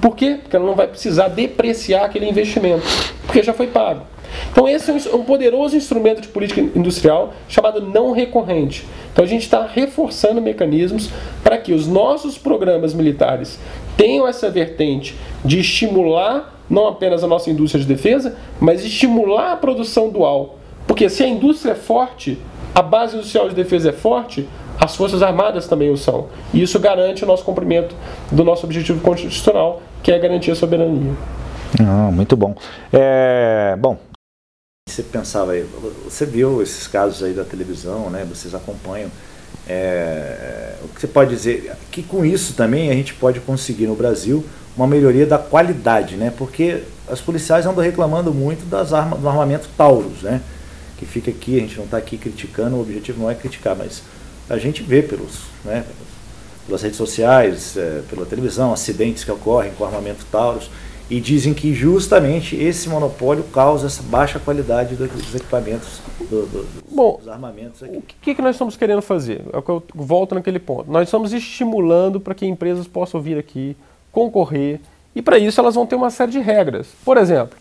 Por 0.00 0.14
quê? 0.14 0.38
Porque 0.40 0.56
ela 0.56 0.64
não 0.64 0.74
vai 0.74 0.86
precisar 0.86 1.28
depreciar 1.28 2.04
aquele 2.04 2.28
investimento, 2.28 2.86
porque 3.26 3.42
já 3.42 3.52
foi 3.52 3.66
pago. 3.66 4.02
Então, 4.50 4.68
esse 4.68 4.90
é 4.90 5.14
um 5.14 5.24
poderoso 5.24 5.76
instrumento 5.76 6.20
de 6.20 6.28
política 6.28 6.60
industrial 6.60 7.32
chamado 7.48 7.80
não 7.80 8.12
recorrente. 8.12 8.86
Então, 9.12 9.24
a 9.24 9.28
gente 9.28 9.42
está 9.42 9.66
reforçando 9.66 10.40
mecanismos 10.40 11.10
para 11.42 11.58
que 11.58 11.72
os 11.72 11.86
nossos 11.86 12.36
programas 12.38 12.94
militares 12.94 13.58
tenham 13.96 14.26
essa 14.26 14.50
vertente 14.50 15.14
de 15.44 15.60
estimular 15.60 16.56
não 16.70 16.86
apenas 16.86 17.24
a 17.24 17.26
nossa 17.26 17.50
indústria 17.50 17.82
de 17.82 17.88
defesa, 17.88 18.36
mas 18.60 18.84
estimular 18.84 19.52
a 19.52 19.56
produção 19.56 20.08
dual. 20.08 20.56
Porque 20.86 21.08
se 21.08 21.24
a 21.24 21.28
indústria 21.28 21.72
é 21.72 21.74
forte, 21.74 22.38
a 22.74 22.80
base 22.80 23.16
industrial 23.16 23.48
de 23.48 23.54
defesa 23.54 23.90
é 23.90 23.92
forte, 23.92 24.48
as 24.80 24.96
Forças 24.96 25.22
Armadas 25.22 25.66
também 25.66 25.90
o 25.90 25.96
são. 25.96 26.28
E 26.54 26.62
isso 26.62 26.78
garante 26.78 27.24
o 27.24 27.26
nosso 27.26 27.44
cumprimento 27.44 27.94
do 28.30 28.44
nosso 28.44 28.64
objetivo 28.64 29.00
constitucional, 29.00 29.82
que 30.02 30.10
é 30.10 30.18
garantir 30.18 30.52
a 30.52 30.54
soberania. 30.54 31.12
Ah, 31.80 32.10
muito 32.10 32.36
bom. 32.36 32.54
É, 32.92 33.76
bom, 33.78 33.98
você 34.90 35.02
pensava 35.02 35.52
aí, 35.52 35.66
você 36.04 36.26
viu 36.26 36.62
esses 36.62 36.86
casos 36.86 37.22
aí 37.22 37.32
da 37.32 37.44
televisão, 37.44 38.10
né? 38.10 38.26
Vocês 38.28 38.54
acompanham. 38.54 39.10
É, 39.68 40.74
o 40.82 40.88
que 40.88 41.00
você 41.00 41.06
pode 41.06 41.30
dizer 41.30 41.72
que 41.90 42.02
com 42.02 42.24
isso 42.24 42.54
também 42.54 42.90
a 42.90 42.94
gente 42.94 43.14
pode 43.14 43.40
conseguir 43.40 43.86
no 43.86 43.94
Brasil 43.94 44.44
uma 44.76 44.86
melhoria 44.86 45.26
da 45.26 45.38
qualidade, 45.38 46.16
né? 46.16 46.32
Porque 46.36 46.82
as 47.08 47.20
policiais 47.20 47.66
andam 47.66 47.82
reclamando 47.82 48.32
muito 48.32 48.68
das 48.68 48.92
armas, 48.92 49.20
do 49.20 49.28
armamento 49.28 49.68
Taurus, 49.76 50.22
né? 50.22 50.40
Que 50.98 51.06
fica 51.06 51.30
aqui, 51.30 51.56
a 51.56 51.60
gente 51.60 51.76
não 51.76 51.84
está 51.84 51.96
aqui 51.96 52.16
criticando, 52.16 52.76
o 52.76 52.80
objetivo 52.80 53.20
não 53.22 53.30
é 53.30 53.34
criticar, 53.34 53.76
mas 53.76 54.02
a 54.48 54.58
gente 54.58 54.82
vê 54.82 55.02
pelos, 55.02 55.42
né, 55.64 55.84
pelas 56.66 56.82
redes 56.82 56.96
sociais, 56.96 57.76
é, 57.76 58.02
pela 58.10 58.26
televisão, 58.26 58.72
acidentes 58.72 59.24
que 59.24 59.30
ocorrem 59.30 59.72
com 59.78 59.84
armamento 59.84 60.24
Taurus 60.30 60.70
e 61.10 61.20
dizem 61.20 61.52
que 61.52 61.74
justamente 61.74 62.54
esse 62.54 62.88
monopólio 62.88 63.42
causa 63.52 63.88
essa 63.88 64.02
baixa 64.02 64.38
qualidade 64.38 64.94
dos 64.94 65.34
equipamentos, 65.34 66.00
do, 66.20 66.46
do, 66.46 66.66
Bom, 66.88 67.16
dos 67.18 67.26
armamentos. 67.26 67.82
Aqui. 67.82 67.96
O 67.96 68.02
que, 68.22 68.34
que 68.36 68.40
nós 68.40 68.54
estamos 68.54 68.76
querendo 68.76 69.02
fazer? 69.02 69.42
É 69.52 69.56
eu 69.56 69.82
volto 69.92 70.36
naquele 70.36 70.60
ponto. 70.60 70.88
Nós 70.88 71.08
estamos 71.08 71.32
estimulando 71.32 72.20
para 72.20 72.32
que 72.32 72.46
empresas 72.46 72.86
possam 72.86 73.20
vir 73.20 73.36
aqui, 73.36 73.76
concorrer, 74.12 74.80
e 75.14 75.20
para 75.20 75.36
isso 75.36 75.60
elas 75.60 75.74
vão 75.74 75.84
ter 75.84 75.96
uma 75.96 76.10
série 76.10 76.30
de 76.30 76.38
regras. 76.38 76.86
Por 77.04 77.16
exemplo, 77.16 77.58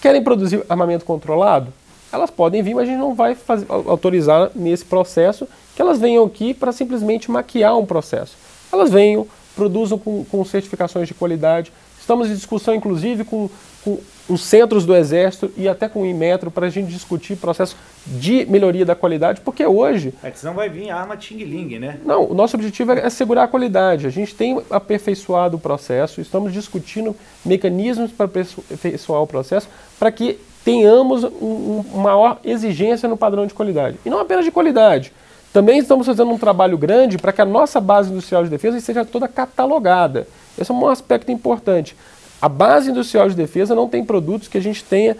querem 0.00 0.22
produzir 0.22 0.64
armamento 0.68 1.04
controlado? 1.04 1.72
Elas 2.12 2.30
podem 2.30 2.62
vir, 2.62 2.74
mas 2.74 2.88
a 2.88 2.90
gente 2.90 2.98
não 2.98 3.14
vai 3.14 3.36
fazer, 3.36 3.64
autorizar 3.68 4.50
nesse 4.56 4.84
processo 4.84 5.46
que 5.74 5.80
elas 5.80 6.00
venham 6.00 6.24
aqui 6.24 6.52
para 6.52 6.72
simplesmente 6.72 7.30
maquiar 7.30 7.78
um 7.78 7.86
processo. 7.86 8.36
Elas 8.72 8.90
venham, 8.90 9.26
produzam 9.54 9.96
com, 9.96 10.24
com 10.24 10.44
certificações 10.44 11.06
de 11.06 11.14
qualidade, 11.14 11.72
Estamos 12.02 12.28
em 12.28 12.34
discussão, 12.34 12.74
inclusive, 12.74 13.22
com, 13.22 13.48
com 13.84 13.96
os 14.28 14.42
centros 14.42 14.84
do 14.84 14.94
Exército 14.94 15.52
e 15.56 15.68
até 15.68 15.88
com 15.88 16.02
o 16.02 16.06
Inmetro 16.06 16.50
para 16.50 16.66
a 16.66 16.68
gente 16.68 16.90
discutir 16.90 17.36
processo 17.36 17.76
de 18.04 18.44
melhoria 18.46 18.84
da 18.84 18.96
qualidade, 18.96 19.40
porque 19.40 19.64
hoje. 19.64 20.12
É 20.20 20.28
que 20.28 20.36
senão 20.36 20.52
vai 20.52 20.68
vir 20.68 20.90
arma 20.90 21.16
Ting-Ling, 21.16 21.78
né? 21.78 22.00
Não, 22.04 22.28
o 22.28 22.34
nosso 22.34 22.56
objetivo 22.56 22.90
é 22.90 23.08
segurar 23.08 23.44
a 23.44 23.48
qualidade. 23.48 24.04
A 24.04 24.10
gente 24.10 24.34
tem 24.34 24.60
aperfeiçoado 24.68 25.56
o 25.56 25.60
processo, 25.60 26.20
estamos 26.20 26.52
discutindo 26.52 27.14
mecanismos 27.44 28.10
para 28.10 28.26
aperfeiçoar 28.26 29.22
o 29.22 29.26
processo 29.26 29.68
para 29.96 30.10
que 30.10 30.40
tenhamos 30.64 31.22
um, 31.22 31.84
uma 31.94 32.02
maior 32.02 32.40
exigência 32.42 33.08
no 33.08 33.16
padrão 33.16 33.46
de 33.46 33.54
qualidade. 33.54 33.96
E 34.04 34.10
não 34.10 34.18
apenas 34.18 34.44
de 34.44 34.50
qualidade. 34.50 35.12
Também 35.52 35.78
estamos 35.78 36.04
fazendo 36.04 36.32
um 36.32 36.38
trabalho 36.38 36.76
grande 36.76 37.16
para 37.16 37.32
que 37.32 37.40
a 37.40 37.44
nossa 37.44 37.80
base 37.80 38.10
industrial 38.10 38.42
de 38.42 38.50
defesa 38.50 38.80
seja 38.80 39.04
toda 39.04 39.28
catalogada. 39.28 40.26
Esse 40.58 40.70
é 40.70 40.74
um 40.74 40.86
aspecto 40.88 41.30
importante. 41.30 41.96
A 42.40 42.48
base 42.48 42.90
industrial 42.90 43.28
de 43.28 43.34
defesa 43.36 43.74
não 43.74 43.88
tem 43.88 44.04
produtos 44.04 44.48
que 44.48 44.58
a 44.58 44.60
gente 44.60 44.82
tenha 44.82 45.16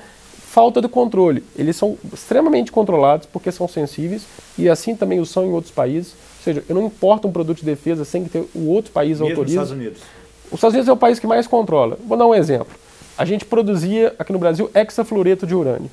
falta 0.53 0.83
de 0.83 0.89
controle. 0.89 1.43
Eles 1.57 1.77
são 1.77 1.97
extremamente 2.13 2.71
controlados 2.71 3.27
porque 3.27 3.51
são 3.51 3.67
sensíveis 3.67 4.25
e 4.59 4.69
assim 4.69 4.95
também 4.95 5.19
o 5.19 5.25
são 5.25 5.47
em 5.47 5.53
outros 5.53 5.73
países. 5.73 6.13
Ou 6.13 6.45
seja, 6.45 6.65
eu 6.69 6.75
não 6.75 6.87
importo 6.87 7.29
um 7.29 7.33
produto 7.33 7.59
de 7.59 7.65
defesa 7.65 8.05
sem 8.05 8.25
que 8.25 8.31
ter 8.31 8.45
o 8.55 8.69
outro 8.69 8.93
país 8.93 9.21
Mesmo 9.21 9.29
autorize. 9.29 9.57
Os 9.57 9.63
Estados 9.63 9.81
Unidos. 9.81 10.03
Os 10.47 10.55
Estados 10.55 10.75
Unidos 10.75 10.89
é 10.89 10.93
o 10.93 10.97
país 10.97 11.19
que 11.19 11.27
mais 11.27 11.47
controla. 11.47 11.97
Vou 12.07 12.19
dar 12.19 12.27
um 12.27 12.35
exemplo. 12.35 12.75
A 13.17 13.25
gente 13.25 13.45
produzia 13.45 14.15
aqui 14.19 14.33
no 14.33 14.39
Brasil 14.39 14.71
hexafluoreto 14.75 15.47
de 15.47 15.55
urânio. 15.55 15.91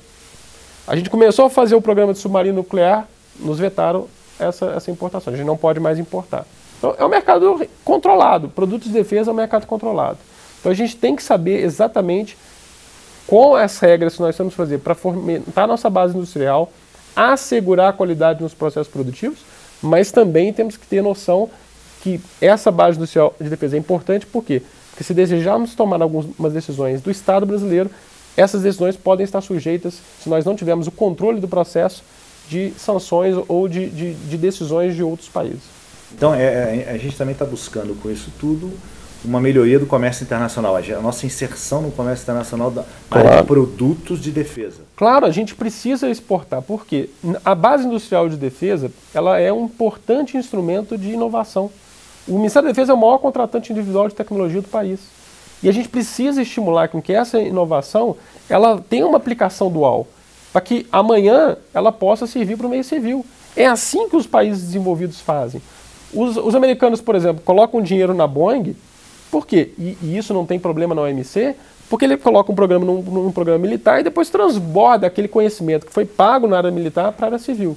A 0.86 0.96
gente 0.96 1.08
começou 1.08 1.46
a 1.46 1.50
fazer 1.50 1.74
o 1.74 1.80
programa 1.80 2.12
de 2.12 2.18
submarino 2.18 2.56
nuclear, 2.56 3.08
nos 3.38 3.58
vetaram 3.58 4.08
essa, 4.38 4.66
essa 4.72 4.90
importação. 4.90 5.32
A 5.32 5.36
gente 5.36 5.46
não 5.46 5.56
pode 5.56 5.78
mais 5.78 5.98
importar. 5.98 6.44
Então, 6.80 6.94
é 6.98 7.04
um 7.04 7.10
mercado 7.10 7.68
controlado. 7.84 8.48
Produtos 8.48 8.88
de 8.88 8.94
defesa 8.94 9.30
é 9.30 9.32
um 9.32 9.36
mercado 9.36 9.66
controlado. 9.66 10.18
Então, 10.58 10.72
a 10.72 10.74
gente 10.74 10.96
tem 10.96 11.14
que 11.14 11.22
saber 11.22 11.62
exatamente 11.62 12.38
qual 13.26 13.54
as 13.54 13.78
regras 13.78 14.16
que 14.16 14.22
nós 14.22 14.34
temos 14.34 14.54
que 14.54 14.56
fazer 14.56 14.78
para 14.78 14.94
fomentar 14.94 15.68
nossa 15.68 15.90
base 15.90 16.16
industrial, 16.16 16.72
assegurar 17.14 17.90
a 17.90 17.92
qualidade 17.92 18.42
nos 18.42 18.54
processos 18.54 18.90
produtivos, 18.90 19.40
mas 19.82 20.10
também 20.10 20.54
temos 20.54 20.78
que 20.78 20.86
ter 20.86 21.02
noção 21.02 21.50
que 22.02 22.18
essa 22.40 22.70
base 22.70 22.96
industrial 22.96 23.34
de 23.38 23.50
defesa 23.50 23.76
é 23.76 23.78
importante, 23.78 24.24
por 24.24 24.42
quê? 24.42 24.62
Porque 24.90 25.04
se 25.04 25.12
desejarmos 25.12 25.74
tomar 25.74 26.00
algumas 26.00 26.52
decisões 26.52 27.02
do 27.02 27.10
Estado 27.10 27.44
brasileiro, 27.44 27.90
essas 28.36 28.62
decisões 28.62 28.96
podem 28.96 29.24
estar 29.24 29.42
sujeitas, 29.42 30.00
se 30.18 30.30
nós 30.30 30.46
não 30.46 30.56
tivermos 30.56 30.86
o 30.86 30.90
controle 30.90 31.40
do 31.40 31.48
processo, 31.48 32.02
de 32.48 32.72
sanções 32.78 33.36
ou 33.46 33.68
de, 33.68 33.90
de, 33.90 34.14
de 34.14 34.38
decisões 34.38 34.96
de 34.96 35.02
outros 35.02 35.28
países. 35.28 35.79
Então, 36.12 36.34
é, 36.34 36.86
é, 36.86 36.90
a 36.90 36.98
gente 36.98 37.16
também 37.16 37.32
está 37.32 37.44
buscando 37.44 37.94
com 38.00 38.10
isso 38.10 38.30
tudo 38.38 38.72
uma 39.24 39.40
melhoria 39.40 39.78
do 39.78 39.86
comércio 39.86 40.24
internacional, 40.24 40.76
a 40.76 41.00
nossa 41.02 41.26
inserção 41.26 41.82
no 41.82 41.90
comércio 41.90 42.22
internacional 42.22 42.70
da 42.70 42.84
claro. 43.08 43.28
área 43.28 43.40
de 43.42 43.46
produtos 43.46 44.20
de 44.20 44.30
defesa. 44.30 44.82
Claro, 44.96 45.26
a 45.26 45.30
gente 45.30 45.54
precisa 45.54 46.08
exportar, 46.08 46.62
porque 46.62 47.10
a 47.44 47.54
base 47.54 47.86
industrial 47.86 48.28
de 48.28 48.36
defesa 48.36 48.90
ela 49.12 49.38
é 49.38 49.52
um 49.52 49.66
importante 49.66 50.36
instrumento 50.36 50.96
de 50.96 51.10
inovação. 51.10 51.70
O 52.26 52.36
Ministério 52.36 52.68
da 52.68 52.72
Defesa 52.72 52.92
é 52.92 52.94
o 52.94 52.98
maior 52.98 53.18
contratante 53.18 53.72
individual 53.72 54.08
de 54.08 54.14
tecnologia 54.14 54.62
do 54.62 54.68
país. 54.68 55.00
E 55.62 55.68
a 55.68 55.72
gente 55.72 55.88
precisa 55.88 56.40
estimular 56.40 56.88
com 56.88 57.02
que 57.02 57.12
essa 57.12 57.38
inovação 57.38 58.16
ela 58.48 58.82
tenha 58.88 59.06
uma 59.06 59.18
aplicação 59.18 59.70
dual, 59.70 60.06
para 60.52 60.62
que 60.62 60.86
amanhã 60.90 61.56
ela 61.74 61.92
possa 61.92 62.26
servir 62.26 62.56
para 62.56 62.66
o 62.66 62.70
meio 62.70 62.84
civil. 62.84 63.24
É 63.54 63.66
assim 63.66 64.08
que 64.08 64.16
os 64.16 64.26
países 64.26 64.62
desenvolvidos 64.64 65.20
fazem. 65.20 65.60
Os, 66.12 66.36
os, 66.36 66.54
americanos, 66.54 67.00
por 67.00 67.14
exemplo, 67.14 67.42
colocam 67.44 67.80
dinheiro 67.80 68.12
na 68.12 68.26
Boeing, 68.26 68.74
por 69.30 69.46
quê? 69.46 69.70
E, 69.78 69.96
e, 70.02 70.16
isso 70.16 70.34
não 70.34 70.44
tem 70.44 70.58
problema 70.58 70.94
na 70.94 71.02
OMC, 71.02 71.54
porque 71.88 72.04
ele 72.04 72.16
coloca 72.16 72.50
um 72.50 72.54
programa 72.54 72.84
num, 72.84 73.00
num, 73.00 73.32
programa 73.32 73.58
militar 73.60 74.00
e 74.00 74.02
depois 74.02 74.28
transborda 74.28 75.06
aquele 75.06 75.28
conhecimento 75.28 75.86
que 75.86 75.92
foi 75.92 76.04
pago 76.04 76.48
na 76.48 76.56
área 76.56 76.70
militar 76.70 77.12
para 77.12 77.26
a 77.26 77.28
área 77.28 77.38
civil. 77.38 77.76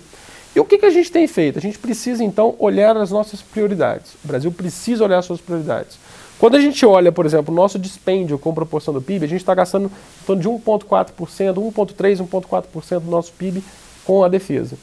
E 0.55 0.59
o 0.59 0.65
que, 0.65 0.77
que 0.77 0.85
a 0.85 0.89
gente 0.89 1.11
tem 1.11 1.27
feito? 1.27 1.57
A 1.57 1.61
gente 1.61 1.77
precisa, 1.77 2.23
então, 2.23 2.55
olhar 2.59 2.95
as 2.97 3.11
nossas 3.11 3.41
prioridades. 3.41 4.13
O 4.23 4.27
Brasil 4.27 4.51
precisa 4.51 5.03
olhar 5.03 5.19
as 5.19 5.25
suas 5.25 5.41
prioridades. 5.41 5.97
Quando 6.39 6.55
a 6.55 6.59
gente 6.59 6.83
olha, 6.85 7.11
por 7.11 7.25
exemplo, 7.25 7.53
o 7.53 7.55
nosso 7.55 7.79
dispêndio 7.79 8.37
com 8.37 8.53
proporção 8.53 8.93
do 8.93 9.01
PIB, 9.01 9.25
a 9.25 9.29
gente 9.29 9.41
está 9.41 9.53
gastando 9.53 9.85
em 9.85 10.25
torno 10.25 10.41
de 10.41 10.49
1,4%, 10.49 11.13
1,3%, 11.53 12.27
1,4% 12.27 12.99
do 12.99 13.09
nosso 13.09 13.31
PIB 13.33 13.63
com 14.03 14.23
a 14.23 14.27
defesa. 14.27 14.75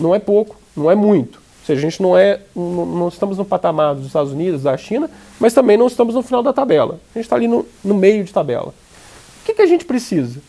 Não 0.00 0.14
é 0.14 0.18
pouco, 0.18 0.56
não 0.76 0.90
é 0.90 0.94
muito 0.94 1.47
seja, 1.68 1.86
a 1.86 1.90
gente 1.90 2.02
não 2.02 2.16
é, 2.16 2.40
não, 2.54 2.86
não, 2.86 3.08
estamos 3.08 3.36
no 3.36 3.44
patamar 3.44 3.94
dos 3.94 4.06
Estados 4.06 4.32
Unidos, 4.32 4.62
da 4.62 4.76
China, 4.76 5.10
mas 5.38 5.52
também 5.52 5.76
não 5.76 5.86
estamos 5.86 6.14
no 6.14 6.22
final 6.22 6.42
da 6.42 6.52
tabela. 6.52 6.98
A 7.14 7.18
gente 7.18 7.26
está 7.26 7.36
ali 7.36 7.46
no, 7.46 7.66
no, 7.84 7.94
meio 7.94 8.24
de 8.24 8.32
tabela. 8.32 8.68
O 8.68 9.44
que, 9.44 9.54
que 9.54 9.62
a 9.62 9.66
gente 9.66 9.84
precisa? 9.84 10.40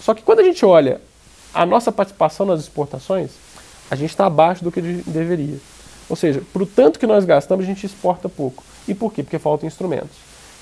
Só 0.00 0.12
que 0.12 0.22
quando 0.22 0.40
a 0.40 0.42
gente 0.42 0.64
olha 0.64 1.00
a 1.54 1.64
nossa 1.64 1.90
participação 1.90 2.44
nas 2.44 2.60
exportações, 2.60 3.30
a 3.90 3.96
gente 3.96 4.10
está 4.10 4.26
abaixo 4.26 4.62
do 4.62 4.70
que 4.70 4.80
deveria. 4.80 5.56
Ou 6.08 6.16
seja, 6.16 6.42
para 6.52 6.62
o 6.62 6.66
tanto 6.66 6.98
que 6.98 7.06
nós 7.06 7.24
gastamos, 7.24 7.64
a 7.64 7.66
gente 7.66 7.86
exporta 7.86 8.28
pouco. 8.28 8.62
E 8.86 8.94
por 8.94 9.12
quê? 9.12 9.22
Porque 9.22 9.38
faltam 9.38 9.66
instrumentos. 9.66 10.16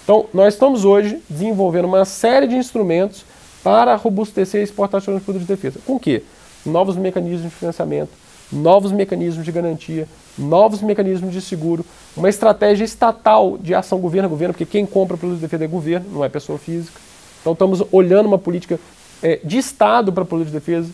Então, 0.04 0.26
nós 0.33 0.54
estamos 0.54 0.85
hoje 0.85 1.21
desenvolvendo 1.28 1.87
uma 1.87 2.04
série 2.04 2.47
de 2.47 2.54
instrumentos 2.54 3.25
para 3.62 3.97
robustecer 3.97 4.61
a 4.61 4.64
exportação 4.64 5.14
de 5.14 5.21
produtos 5.21 5.47
de 5.47 5.54
defesa. 5.54 5.80
Com 5.85 5.97
o 5.97 6.00
quê? 6.00 6.23
Novos 6.64 6.97
mecanismos 6.97 7.42
de 7.42 7.56
financiamento, 7.56 8.11
novos 8.52 8.92
mecanismos 8.92 9.44
de 9.44 9.52
garantia, 9.52 10.08
novos 10.36 10.80
mecanismos 10.82 11.32
de 11.32 11.40
seguro, 11.40 11.84
uma 12.16 12.28
estratégia 12.28 12.84
estatal 12.84 13.58
de 13.58 13.74
ação 13.74 13.98
governo 13.98 14.26
a 14.26 14.30
governo, 14.30 14.54
porque 14.54 14.66
quem 14.66 14.86
compra 14.86 15.16
produto 15.16 15.36
de 15.36 15.42
defesa 15.42 15.64
é 15.64 15.68
governo, 15.68 16.06
não 16.12 16.24
é 16.24 16.28
pessoa 16.28 16.58
física. 16.58 17.00
Então 17.40 17.52
estamos 17.52 17.82
olhando 17.92 18.26
uma 18.26 18.38
política 18.38 18.78
é, 19.22 19.40
de 19.42 19.58
Estado 19.58 20.12
para 20.12 20.24
produto 20.24 20.46
de 20.46 20.52
defesa. 20.52 20.90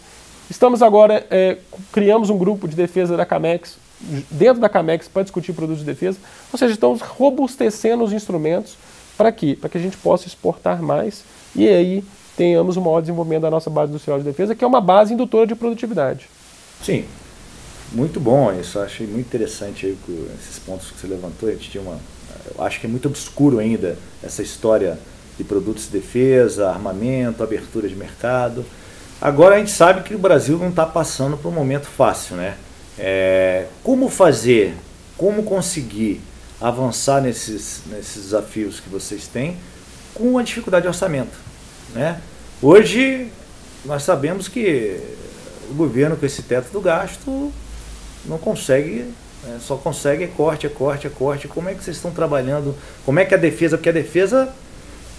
Estamos 0.49 0.83
agora, 0.83 1.25
é, 1.30 1.59
criamos 1.92 2.28
um 2.30 2.37
grupo 2.37 2.66
de 2.66 2.75
defesa 2.75 3.16
da 3.16 3.25
CAMEX, 3.25 3.78
dentro 4.30 4.61
da 4.61 4.69
CAMEX, 4.69 5.09
para 5.09 5.23
discutir 5.23 5.52
produtos 5.52 5.80
de 5.80 5.87
defesa. 5.87 6.19
Ou 6.52 6.59
seja, 6.59 6.75
estamos 6.75 7.00
robustecendo 7.00 8.02
os 8.02 8.12
instrumentos 8.12 8.76
para 9.16 9.30
quê? 9.30 9.57
Para 9.61 9.69
que 9.69 9.78
a 9.78 9.80
gente 9.80 9.97
possa 9.99 10.26
exportar 10.26 10.83
mais 10.83 11.23
e 11.54 11.69
aí 11.69 12.04
tenhamos 12.37 12.76
o 12.76 12.80
maior 12.80 13.00
desenvolvimento 13.00 13.42
da 13.42 13.50
nossa 13.50 13.69
base 13.69 13.90
industrial 13.90 14.19
de 14.19 14.25
defesa, 14.25 14.54
que 14.54 14.64
é 14.64 14.66
uma 14.66 14.80
base 14.80 15.12
indutora 15.12 15.47
de 15.47 15.54
produtividade. 15.54 16.28
Sim, 16.83 17.04
muito 17.92 18.20
bom 18.20 18.52
isso, 18.52 18.78
achei 18.78 19.06
muito 19.06 19.26
interessante 19.26 19.87
aí, 19.87 19.97
esses 20.40 20.59
pontos 20.59 20.90
que 20.90 21.00
você 21.00 21.06
levantou. 21.06 21.49
A 21.49 21.52
gente 21.52 21.70
tinha 21.70 21.82
uma, 21.82 21.99
eu 22.54 22.64
acho 22.64 22.80
que 22.80 22.87
é 22.87 22.88
muito 22.88 23.09
obscuro 23.09 23.59
ainda 23.59 23.97
essa 24.23 24.42
história 24.42 24.99
de 25.37 25.44
produtos 25.44 25.85
de 25.85 25.90
defesa, 25.90 26.68
armamento, 26.68 27.42
abertura 27.42 27.88
de 27.88 27.97
mercado. 27.97 28.64
Agora 29.20 29.56
a 29.56 29.59
gente 29.59 29.70
sabe 29.70 30.02
que 30.02 30.14
o 30.14 30.18
Brasil 30.18 30.59
não 30.59 30.68
está 30.68 30.87
passando 30.87 31.37
por 31.37 31.49
um 31.49 31.54
momento 31.54 31.87
fácil, 31.87 32.37
né? 32.37 32.56
É, 32.99 33.66
como 33.82 34.09
fazer, 34.09 34.75
como 35.16 35.42
conseguir 35.42 36.20
avançar 36.61 37.20
nesses, 37.23 37.82
nesses 37.87 38.25
desafios 38.25 38.80
que 38.80 38.88
vocês 38.88 39.26
têm 39.26 39.56
com 40.14 40.37
a 40.38 40.42
dificuldade 40.42 40.82
de 40.82 40.88
orçamento, 40.88 41.37
né? 41.94 42.20
Hoje 42.62 43.28
nós 43.85 44.02
sabemos 44.02 44.49
que 44.49 45.00
o 45.70 45.75
governo 45.75 46.16
com 46.16 46.26
esse 46.26 46.42
teto 46.42 46.70
do 46.70 46.80
gasto 46.80 47.52
não 48.25 48.39
consegue, 48.39 49.07
né, 49.45 49.59
só 49.61 49.77
consegue 49.77 50.27
corte, 50.29 50.69
corte, 50.69 51.09
corte. 51.09 51.49
Como 51.49 51.69
é 51.69 51.75
que 51.75 51.83
vocês 51.83 51.97
estão 51.97 52.11
trabalhando? 52.11 52.75
Como 53.05 53.19
é 53.19 53.25
que 53.25 53.35
a 53.35 53.39
defesa, 53.39 53.77
porque 53.77 53.89
a 53.89 53.93
defesa, 53.93 54.53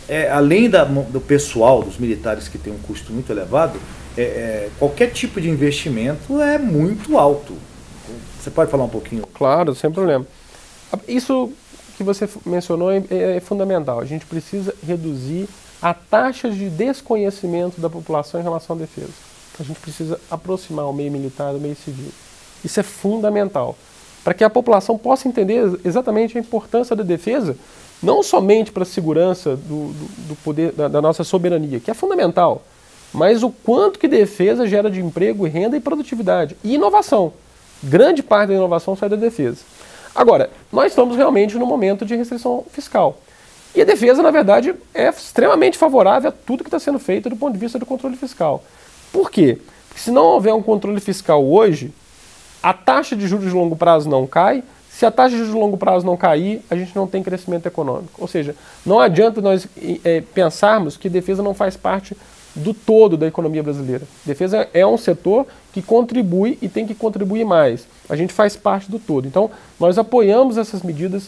é, 0.07 0.29
além 0.29 0.69
da, 0.69 0.83
do 0.83 1.21
pessoal, 1.21 1.83
dos 1.83 1.97
militares 1.97 2.47
que 2.47 2.57
tem 2.57 2.71
um 2.71 2.79
custo 2.79 3.11
muito 3.11 3.31
elevado, 3.31 3.79
é, 4.17 4.21
é, 4.21 4.69
qualquer 4.77 5.11
tipo 5.11 5.39
de 5.39 5.49
investimento 5.49 6.41
é 6.41 6.57
muito 6.57 7.17
alto. 7.17 7.55
Você 8.39 8.49
pode 8.49 8.71
falar 8.71 8.85
um 8.85 8.89
pouquinho? 8.89 9.23
Claro, 9.33 9.75
sem 9.75 9.91
problema. 9.91 10.25
Isso 11.07 11.51
que 11.95 12.03
você 12.03 12.27
mencionou 12.45 12.91
é, 12.91 13.03
é, 13.09 13.37
é 13.37 13.39
fundamental. 13.39 13.99
A 13.99 14.05
gente 14.05 14.25
precisa 14.25 14.73
reduzir 14.85 15.47
a 15.81 15.93
taxa 15.93 16.49
de 16.49 16.69
desconhecimento 16.69 17.79
da 17.79 17.89
população 17.89 18.39
em 18.39 18.43
relação 18.43 18.75
à 18.75 18.79
defesa. 18.79 19.13
A 19.59 19.63
gente 19.63 19.79
precisa 19.79 20.19
aproximar 20.29 20.85
o 20.87 20.93
meio 20.93 21.11
militar 21.11 21.53
do 21.53 21.59
meio 21.59 21.75
civil. 21.75 22.11
Isso 22.63 22.79
é 22.79 22.83
fundamental. 22.83 23.77
Para 24.23 24.33
que 24.33 24.43
a 24.43 24.49
população 24.49 24.97
possa 24.97 25.27
entender 25.27 25.79
exatamente 25.83 26.37
a 26.37 26.41
importância 26.41 26.95
da 26.95 27.03
defesa, 27.03 27.57
não 28.01 28.21
somente 28.23 28.71
para 28.71 28.83
a 28.83 28.85
segurança 28.85 29.55
do, 29.55 29.87
do, 29.93 30.27
do 30.29 30.35
poder 30.43 30.71
da, 30.71 30.87
da 30.87 31.01
nossa 31.01 31.23
soberania, 31.23 31.79
que 31.79 31.89
é 31.91 31.93
fundamental, 31.93 32.63
mas 33.13 33.43
o 33.43 33.49
quanto 33.49 33.99
que 33.99 34.07
defesa 34.07 34.67
gera 34.67 34.89
de 34.89 34.99
emprego, 34.99 35.45
renda 35.45 35.75
e 35.75 35.79
produtividade. 35.79 36.55
E 36.63 36.75
inovação. 36.75 37.33
Grande 37.83 38.23
parte 38.23 38.49
da 38.49 38.55
inovação 38.55 38.95
sai 38.95 39.09
da 39.09 39.15
defesa. 39.15 39.59
Agora, 40.13 40.49
nós 40.71 40.91
estamos 40.91 41.15
realmente 41.15 41.57
no 41.57 41.65
momento 41.65 42.05
de 42.05 42.15
restrição 42.15 42.63
fiscal. 42.71 43.17
E 43.73 43.81
a 43.81 43.85
defesa, 43.85 44.21
na 44.21 44.31
verdade, 44.31 44.75
é 44.93 45.09
extremamente 45.09 45.77
favorável 45.77 46.29
a 46.29 46.33
tudo 46.33 46.63
que 46.63 46.67
está 46.67 46.79
sendo 46.79 46.99
feito 46.99 47.29
do 47.29 47.35
ponto 47.35 47.53
de 47.53 47.59
vista 47.59 47.79
do 47.79 47.85
controle 47.85 48.17
fiscal. 48.17 48.63
Por 49.11 49.31
quê? 49.31 49.57
Porque 49.87 50.01
se 50.01 50.11
não 50.11 50.23
houver 50.23 50.53
um 50.53 50.61
controle 50.61 50.99
fiscal 50.99 51.43
hoje, 51.45 51.93
a 52.61 52.73
taxa 52.73 53.15
de 53.15 53.27
juros 53.27 53.47
de 53.47 53.55
longo 53.55 53.75
prazo 53.75 54.09
não 54.09 54.27
cai. 54.27 54.63
Se 54.89 55.05
a 55.05 55.11
taxa 55.11 55.31
de 55.31 55.37
juros 55.37 55.53
de 55.53 55.59
longo 55.59 55.77
prazo 55.77 56.05
não 56.05 56.17
cair, 56.17 56.61
a 56.69 56.75
gente 56.75 56.95
não 56.95 57.07
tem 57.07 57.23
crescimento 57.23 57.65
econômico. 57.65 58.21
Ou 58.21 58.27
seja, 58.27 58.55
não 58.85 58.99
adianta 58.99 59.41
nós 59.41 59.67
é, 60.03 60.21
pensarmos 60.21 60.97
que 60.97 61.09
defesa 61.09 61.41
não 61.41 61.53
faz 61.53 61.75
parte 61.75 62.15
do 62.53 62.73
todo 62.73 63.17
da 63.17 63.27
economia 63.27 63.63
brasileira. 63.63 64.05
Defesa 64.25 64.67
é 64.73 64.85
um 64.85 64.97
setor 64.97 65.47
que 65.71 65.81
contribui 65.81 66.57
e 66.61 66.67
tem 66.67 66.85
que 66.85 66.93
contribuir 66.93 67.45
mais. 67.45 67.87
A 68.09 68.15
gente 68.15 68.33
faz 68.33 68.55
parte 68.55 68.91
do 68.91 68.99
todo. 68.99 69.27
Então, 69.27 69.49
nós 69.79 69.97
apoiamos 69.97 70.57
essas 70.57 70.83
medidas 70.83 71.27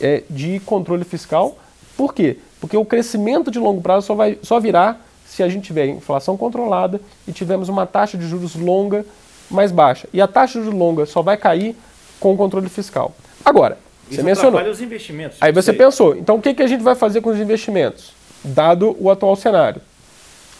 é, 0.00 0.24
de 0.28 0.60
controle 0.60 1.04
fiscal. 1.04 1.56
Por 1.96 2.12
quê? 2.12 2.38
Porque 2.60 2.76
o 2.76 2.84
crescimento 2.84 3.50
de 3.50 3.58
longo 3.58 3.80
prazo 3.80 4.06
só, 4.06 4.14
vai, 4.14 4.38
só 4.42 4.58
virá 4.58 4.96
se 5.26 5.42
a 5.42 5.48
gente 5.48 5.64
tiver 5.64 5.86
inflação 5.86 6.36
controlada 6.36 7.00
e 7.26 7.32
tivermos 7.32 7.68
uma 7.68 7.86
taxa 7.86 8.18
de 8.18 8.26
juros 8.26 8.56
longa 8.56 9.04
mais 9.50 9.72
baixa. 9.72 10.08
E 10.12 10.20
a 10.20 10.26
taxa 10.26 10.60
de 10.60 10.68
longa 10.68 11.06
só 11.06 11.22
vai 11.22 11.36
cair 11.36 11.76
com 12.20 12.32
o 12.32 12.36
controle 12.36 12.68
fiscal. 12.68 13.14
Agora, 13.44 13.78
Isso 14.08 14.16
você 14.16 14.22
mencionou. 14.22 14.62
os 14.62 14.80
investimentos. 14.80 15.38
Aí 15.40 15.52
você 15.52 15.72
pensou, 15.72 16.16
então 16.16 16.36
o 16.36 16.42
que, 16.42 16.54
que 16.54 16.62
a 16.62 16.66
gente 16.66 16.82
vai 16.82 16.94
fazer 16.94 17.20
com 17.20 17.30
os 17.30 17.38
investimentos, 17.38 18.12
dado 18.44 18.96
o 18.98 19.10
atual 19.10 19.36
cenário? 19.36 19.80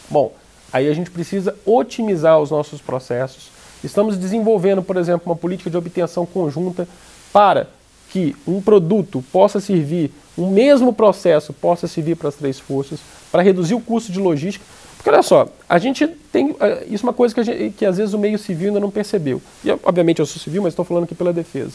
Bom, 0.09 0.33
aí 0.73 0.89
a 0.89 0.95
gente 0.95 1.11
precisa 1.11 1.55
otimizar 1.67 2.39
os 2.39 2.51
nossos 2.51 2.81
processos. 2.81 3.51
Estamos 3.83 4.17
desenvolvendo, 4.17 4.83
por 4.83 4.97
exemplo, 4.97 5.23
uma 5.27 5.37
política 5.37 5.71
de 5.71 5.77
obtenção 5.77 6.27
conjunta 6.27 6.89
para 7.33 7.69
que 8.11 8.35
um 8.47 8.61
produto 8.61 9.23
possa 9.31 9.61
servir, 9.61 10.11
o 10.37 10.45
um 10.45 10.51
mesmo 10.51 10.93
processo 10.93 11.53
possa 11.53 11.87
servir 11.87 12.17
para 12.17 12.29
as 12.29 12.35
três 12.35 12.59
forças, 12.59 13.01
para 13.31 13.43
reduzir 13.43 13.75
o 13.75 13.81
custo 13.81 14.11
de 14.11 14.19
logística. 14.19 14.65
Porque 14.99 15.11
olha 15.11 15.23
só, 15.23 15.49
a 15.69 15.79
gente 15.79 16.07
tem. 16.07 16.55
Eh, 16.61 16.87
isso 16.91 17.07
é 17.07 17.09
uma 17.09 17.15
coisa 17.15 17.35
que, 17.35 17.43
gente, 17.43 17.75
que 17.77 17.87
às 17.87 17.97
vezes 17.97 18.13
o 18.13 18.19
meio 18.19 18.39
civil 18.39 18.69
ainda 18.69 18.81
não 18.81 18.91
percebeu. 18.91 19.41
E, 19.65 19.71
obviamente 19.71 20.19
eu 20.19 20.27
sou 20.27 20.43
civil, 20.43 20.61
mas 20.61 20.73
estou 20.73 20.85
falando 20.85 21.05
aqui 21.05 21.15
pela 21.15 21.33
defesa. 21.33 21.73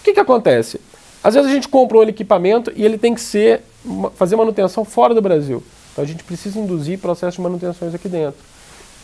O 0.00 0.04
que, 0.04 0.12
que 0.12 0.20
acontece? 0.20 0.80
Às 1.22 1.34
vezes 1.34 1.50
a 1.50 1.54
gente 1.54 1.68
compra 1.68 1.98
um 1.98 2.02
equipamento 2.02 2.72
e 2.74 2.84
ele 2.84 2.98
tem 2.98 3.14
que 3.14 3.20
ser 3.20 3.62
fazer 4.16 4.36
manutenção 4.36 4.84
fora 4.84 5.14
do 5.14 5.22
Brasil. 5.22 5.62
Então 5.92 6.04
a 6.04 6.06
gente 6.06 6.24
precisa 6.24 6.58
induzir 6.58 6.98
processos 6.98 7.36
de 7.36 7.40
manutenções 7.40 7.94
aqui 7.94 8.08
dentro. 8.08 8.40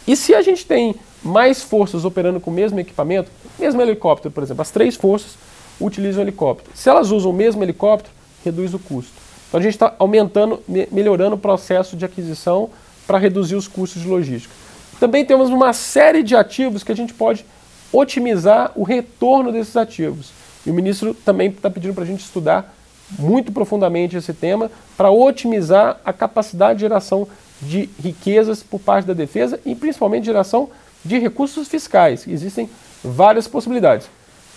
E 0.06 0.16
se 0.16 0.34
a 0.34 0.42
gente 0.42 0.64
tem 0.64 0.94
mais 1.22 1.62
forças 1.62 2.04
operando 2.04 2.40
com 2.40 2.50
o 2.50 2.54
mesmo 2.54 2.78
equipamento, 2.78 3.30
mesmo 3.58 3.80
helicóptero, 3.80 4.32
por 4.32 4.42
exemplo, 4.42 4.62
as 4.62 4.70
três 4.70 4.96
forças 4.96 5.32
utilizam 5.80 6.22
helicóptero. 6.22 6.70
Se 6.74 6.88
elas 6.88 7.10
usam 7.10 7.30
o 7.30 7.34
mesmo 7.34 7.62
helicóptero, 7.62 8.14
reduz 8.44 8.72
o 8.72 8.78
custo. 8.78 9.12
Então 9.48 9.60
a 9.60 9.62
gente 9.62 9.74
está 9.74 9.94
aumentando, 9.98 10.62
melhorando 10.90 11.36
o 11.36 11.38
processo 11.38 11.96
de 11.96 12.04
aquisição 12.04 12.70
para 13.06 13.18
reduzir 13.18 13.54
os 13.54 13.68
custos 13.68 14.02
de 14.02 14.08
logística. 14.08 14.54
Também 14.98 15.24
temos 15.24 15.50
uma 15.50 15.72
série 15.72 16.22
de 16.22 16.34
ativos 16.34 16.82
que 16.82 16.92
a 16.92 16.96
gente 16.96 17.12
pode 17.12 17.44
otimizar 17.92 18.72
o 18.74 18.82
retorno 18.82 19.52
desses 19.52 19.76
ativos. 19.76 20.30
E 20.64 20.70
o 20.70 20.74
ministro 20.74 21.14
também 21.14 21.50
está 21.50 21.70
pedindo 21.70 21.94
para 21.94 22.04
a 22.04 22.06
gente 22.06 22.20
estudar 22.20 22.74
muito 23.18 23.52
profundamente 23.52 24.16
esse 24.16 24.32
tema 24.32 24.70
para 24.96 25.10
otimizar 25.10 26.00
a 26.04 26.12
capacidade 26.12 26.78
de 26.78 26.80
geração 26.80 27.28
de 27.62 27.88
riquezas 28.02 28.62
por 28.62 28.80
parte 28.80 29.06
da 29.06 29.14
defesa 29.14 29.60
e 29.64 29.74
principalmente 29.74 30.24
geração 30.24 30.68
de 31.04 31.18
recursos 31.18 31.68
fiscais. 31.68 32.26
Existem 32.26 32.68
várias 33.02 33.46
possibilidades. 33.46 34.08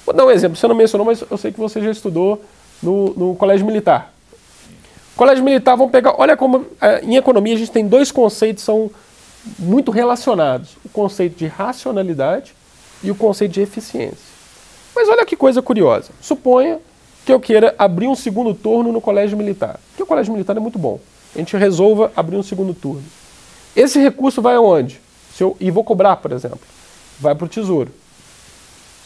Vou 0.06 0.16
dar 0.16 0.26
um 0.26 0.32
exemplo, 0.32 0.58
você 0.58 0.68
não 0.68 0.76
mencionou, 0.76 1.06
mas 1.06 1.24
eu 1.30 1.38
sei 1.38 1.52
que 1.52 1.60
você 1.60 1.82
já 1.82 1.92
estudou 1.92 2.44
no, 2.82 3.14
no 3.14 3.36
Colégio 3.36 3.66
Militar. 3.66 4.12
Colégio 5.20 5.44
Militar, 5.44 5.76
vamos 5.76 5.92
pegar. 5.92 6.16
Olha 6.18 6.38
como 6.38 6.66
é, 6.80 7.04
em 7.04 7.18
economia 7.18 7.54
a 7.54 7.58
gente 7.58 7.72
tem 7.72 7.86
dois 7.86 8.10
conceitos 8.10 8.64
que 8.64 8.66
são 8.66 8.90
muito 9.58 9.92
relacionados: 9.92 10.78
o 10.86 10.88
conceito 10.88 11.36
de 11.36 11.46
racionalidade 11.46 12.56
e 13.04 13.12
o 13.12 13.16
conceito 13.16 13.52
de 13.52 13.60
eficiência. 13.60 14.30
Mas 14.96 15.10
olha 15.10 15.26
que 15.26 15.36
coisa 15.36 15.62
curiosa. 15.62 16.12
Suponha 16.22 16.80
que 17.26 17.34
eu 17.34 17.38
queira 17.38 17.76
abrir 17.78 18.08
um 18.08 18.16
segundo 18.16 18.54
turno 18.54 18.94
no 18.94 19.02
colégio 19.02 19.38
militar. 19.38 19.78
Porque 19.90 20.04
o 20.04 20.06
colégio 20.06 20.32
militar 20.32 20.56
é 20.56 20.60
muito 20.62 20.80
bom. 20.80 21.02
A 21.36 21.38
gente 21.38 21.58
resolva 21.58 22.14
abrir 22.16 22.38
um 22.38 22.44
segundo 22.44 22.74
turno. 22.74 23.04
Esse 23.76 24.00
recurso 24.00 24.42
vai 24.42 24.56
aonde? 24.56 25.02
Se 25.36 25.44
eu, 25.44 25.58
e 25.60 25.70
vou 25.70 25.84
cobrar, 25.84 26.16
por 26.16 26.32
exemplo. 26.32 26.62
Vai 27.20 27.36
para 27.36 27.44
o 27.44 27.50
tesouro. 27.50 27.92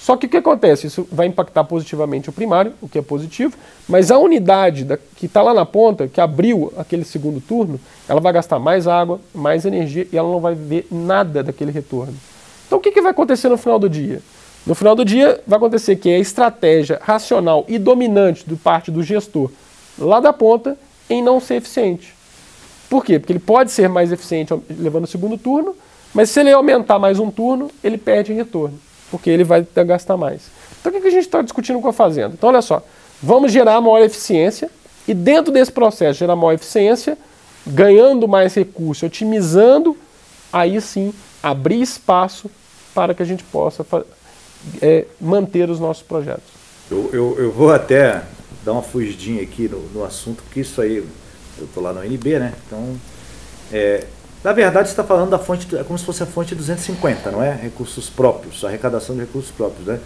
Só 0.04 0.18
que 0.18 0.26
o 0.26 0.30
que 0.30 0.36
acontece? 0.36 0.88
Isso 0.88 1.08
vai 1.10 1.28
impactar 1.28 1.64
positivamente 1.64 2.30
o 2.30 2.34
primário, 2.34 2.74
o 2.82 2.90
que 2.90 3.00
é 3.00 3.02
positivo, 3.02 3.56
mas 3.88 4.12
a 4.12 4.18
unidade 4.18 4.84
da, 4.84 4.98
que 4.98 5.28
está 5.28 5.42
lá 5.42 5.54
na 5.54 5.66
ponta, 5.66 6.10
que 6.10 6.20
abriu 6.20 6.74
aquele 6.76 7.06
segundo 7.06 7.40
turno, 7.40 7.80
ela 8.06 8.20
vai 8.20 8.34
gastar 8.34 8.60
mais 8.60 8.86
água, 8.86 9.22
mais 9.34 9.64
energia 9.64 10.06
e 10.12 10.18
ela 10.18 10.30
não 10.30 10.42
vai 10.42 10.56
ver 10.56 10.86
nada 10.92 11.42
daquele 11.42 11.72
retorno. 11.72 12.14
Então 12.68 12.80
o 12.80 12.82
que, 12.82 12.92
que 12.92 13.02
vai 13.02 13.12
acontecer 13.12 13.48
no 13.48 13.56
final 13.56 13.80
do 13.80 13.90
dia? 13.90 14.22
No 14.68 14.76
final 14.76 14.94
do 14.94 15.06
dia, 15.06 15.40
vai 15.48 15.56
acontecer 15.56 15.96
que 15.96 16.10
a 16.10 16.20
estratégia 16.20 17.00
racional 17.02 17.64
e 17.70 17.80
dominante 17.80 18.44
do 18.46 18.58
parte 18.58 18.92
do 18.92 19.02
gestor 19.04 19.50
lá 19.98 20.20
da 20.20 20.34
ponta 20.34 20.78
em 21.10 21.24
não 21.24 21.40
ser 21.40 21.56
eficiente. 21.56 22.14
Por 22.90 23.06
quê? 23.06 23.20
Porque 23.20 23.32
ele 23.32 23.40
pode 23.40 23.72
ser 23.72 23.88
mais 23.88 24.12
eficiente 24.12 24.54
levando 24.70 25.06
o 25.06 25.08
segundo 25.08 25.38
turno, 25.38 25.74
mas 26.14 26.30
se 26.30 26.42
ele 26.42 26.52
aumentar 26.52 27.00
mais 27.00 27.20
um 27.20 27.32
turno, 27.32 27.72
ele 27.82 27.98
perde 27.98 28.34
retorno, 28.34 28.78
porque 29.14 29.30
ele 29.30 29.44
vai 29.44 29.64
gastar 29.86 30.18
mais. 30.18 30.42
Então 30.82 30.92
o 30.92 31.00
que 31.00 31.08
a 31.08 31.12
gente 31.12 31.26
está 31.26 31.44
discutindo 31.44 31.80
com 31.80 31.88
a 31.88 31.94
Fazenda? 31.94 32.34
Então 32.34 32.50
olha 32.50 32.64
só, 32.64 32.84
vamos 33.22 33.52
gerar 33.52 33.80
maior 33.80 34.02
eficiência 34.02 34.72
e 35.08 35.14
dentro 35.14 35.54
desse 35.54 35.72
processo 35.72 36.18
gerar 36.18 36.36
maior 36.36 36.54
eficiência, 36.54 37.16
ganhando 37.68 38.28
mais 38.28 38.56
recurso, 38.56 39.06
otimizando, 39.06 39.96
aí 40.52 40.82
sim 40.82 41.14
abrir 41.44 41.80
espaço 41.80 42.50
para 42.92 43.14
que 43.14 43.22
a 43.22 43.26
gente 43.26 43.44
possa 43.44 43.86
é, 44.82 45.06
manter 45.22 45.70
os 45.70 45.80
nossos 45.80 46.02
projetos. 46.02 46.52
Eu, 46.90 47.12
eu, 47.14 47.36
eu, 47.38 47.52
vou 47.52 47.72
até 47.72 48.24
dar 48.66 48.72
uma 48.72 48.82
fugidinha 48.82 49.44
aqui 49.44 49.70
no, 49.70 49.80
no 49.90 50.04
assunto, 50.04 50.42
porque 50.42 50.62
isso 50.62 50.82
aí, 50.82 50.98
eu 51.60 51.66
estou 51.66 51.84
lá 51.84 51.94
no 51.94 52.04
NB, 52.04 52.40
né? 52.40 52.54
Então, 52.66 52.96
é, 53.72 54.08
na 54.44 54.52
verdade, 54.52 54.90
você 54.90 54.94
está 54.94 55.04
falando 55.04 55.30
da 55.30 55.40
fonte, 55.40 55.74
é 55.76 55.84
como 55.84 55.98
se 55.98 56.04
fosse 56.04 56.22
a 56.22 56.26
fonte 56.26 56.54
250, 56.54 57.32
não 57.32 57.42
é? 57.42 57.54
Recursos 57.54 58.10
próprios, 58.10 58.64
arrecadação 58.66 59.16
de 59.16 59.22
recursos 59.22 59.52
próprios, 59.52 59.88
né? 59.88 60.00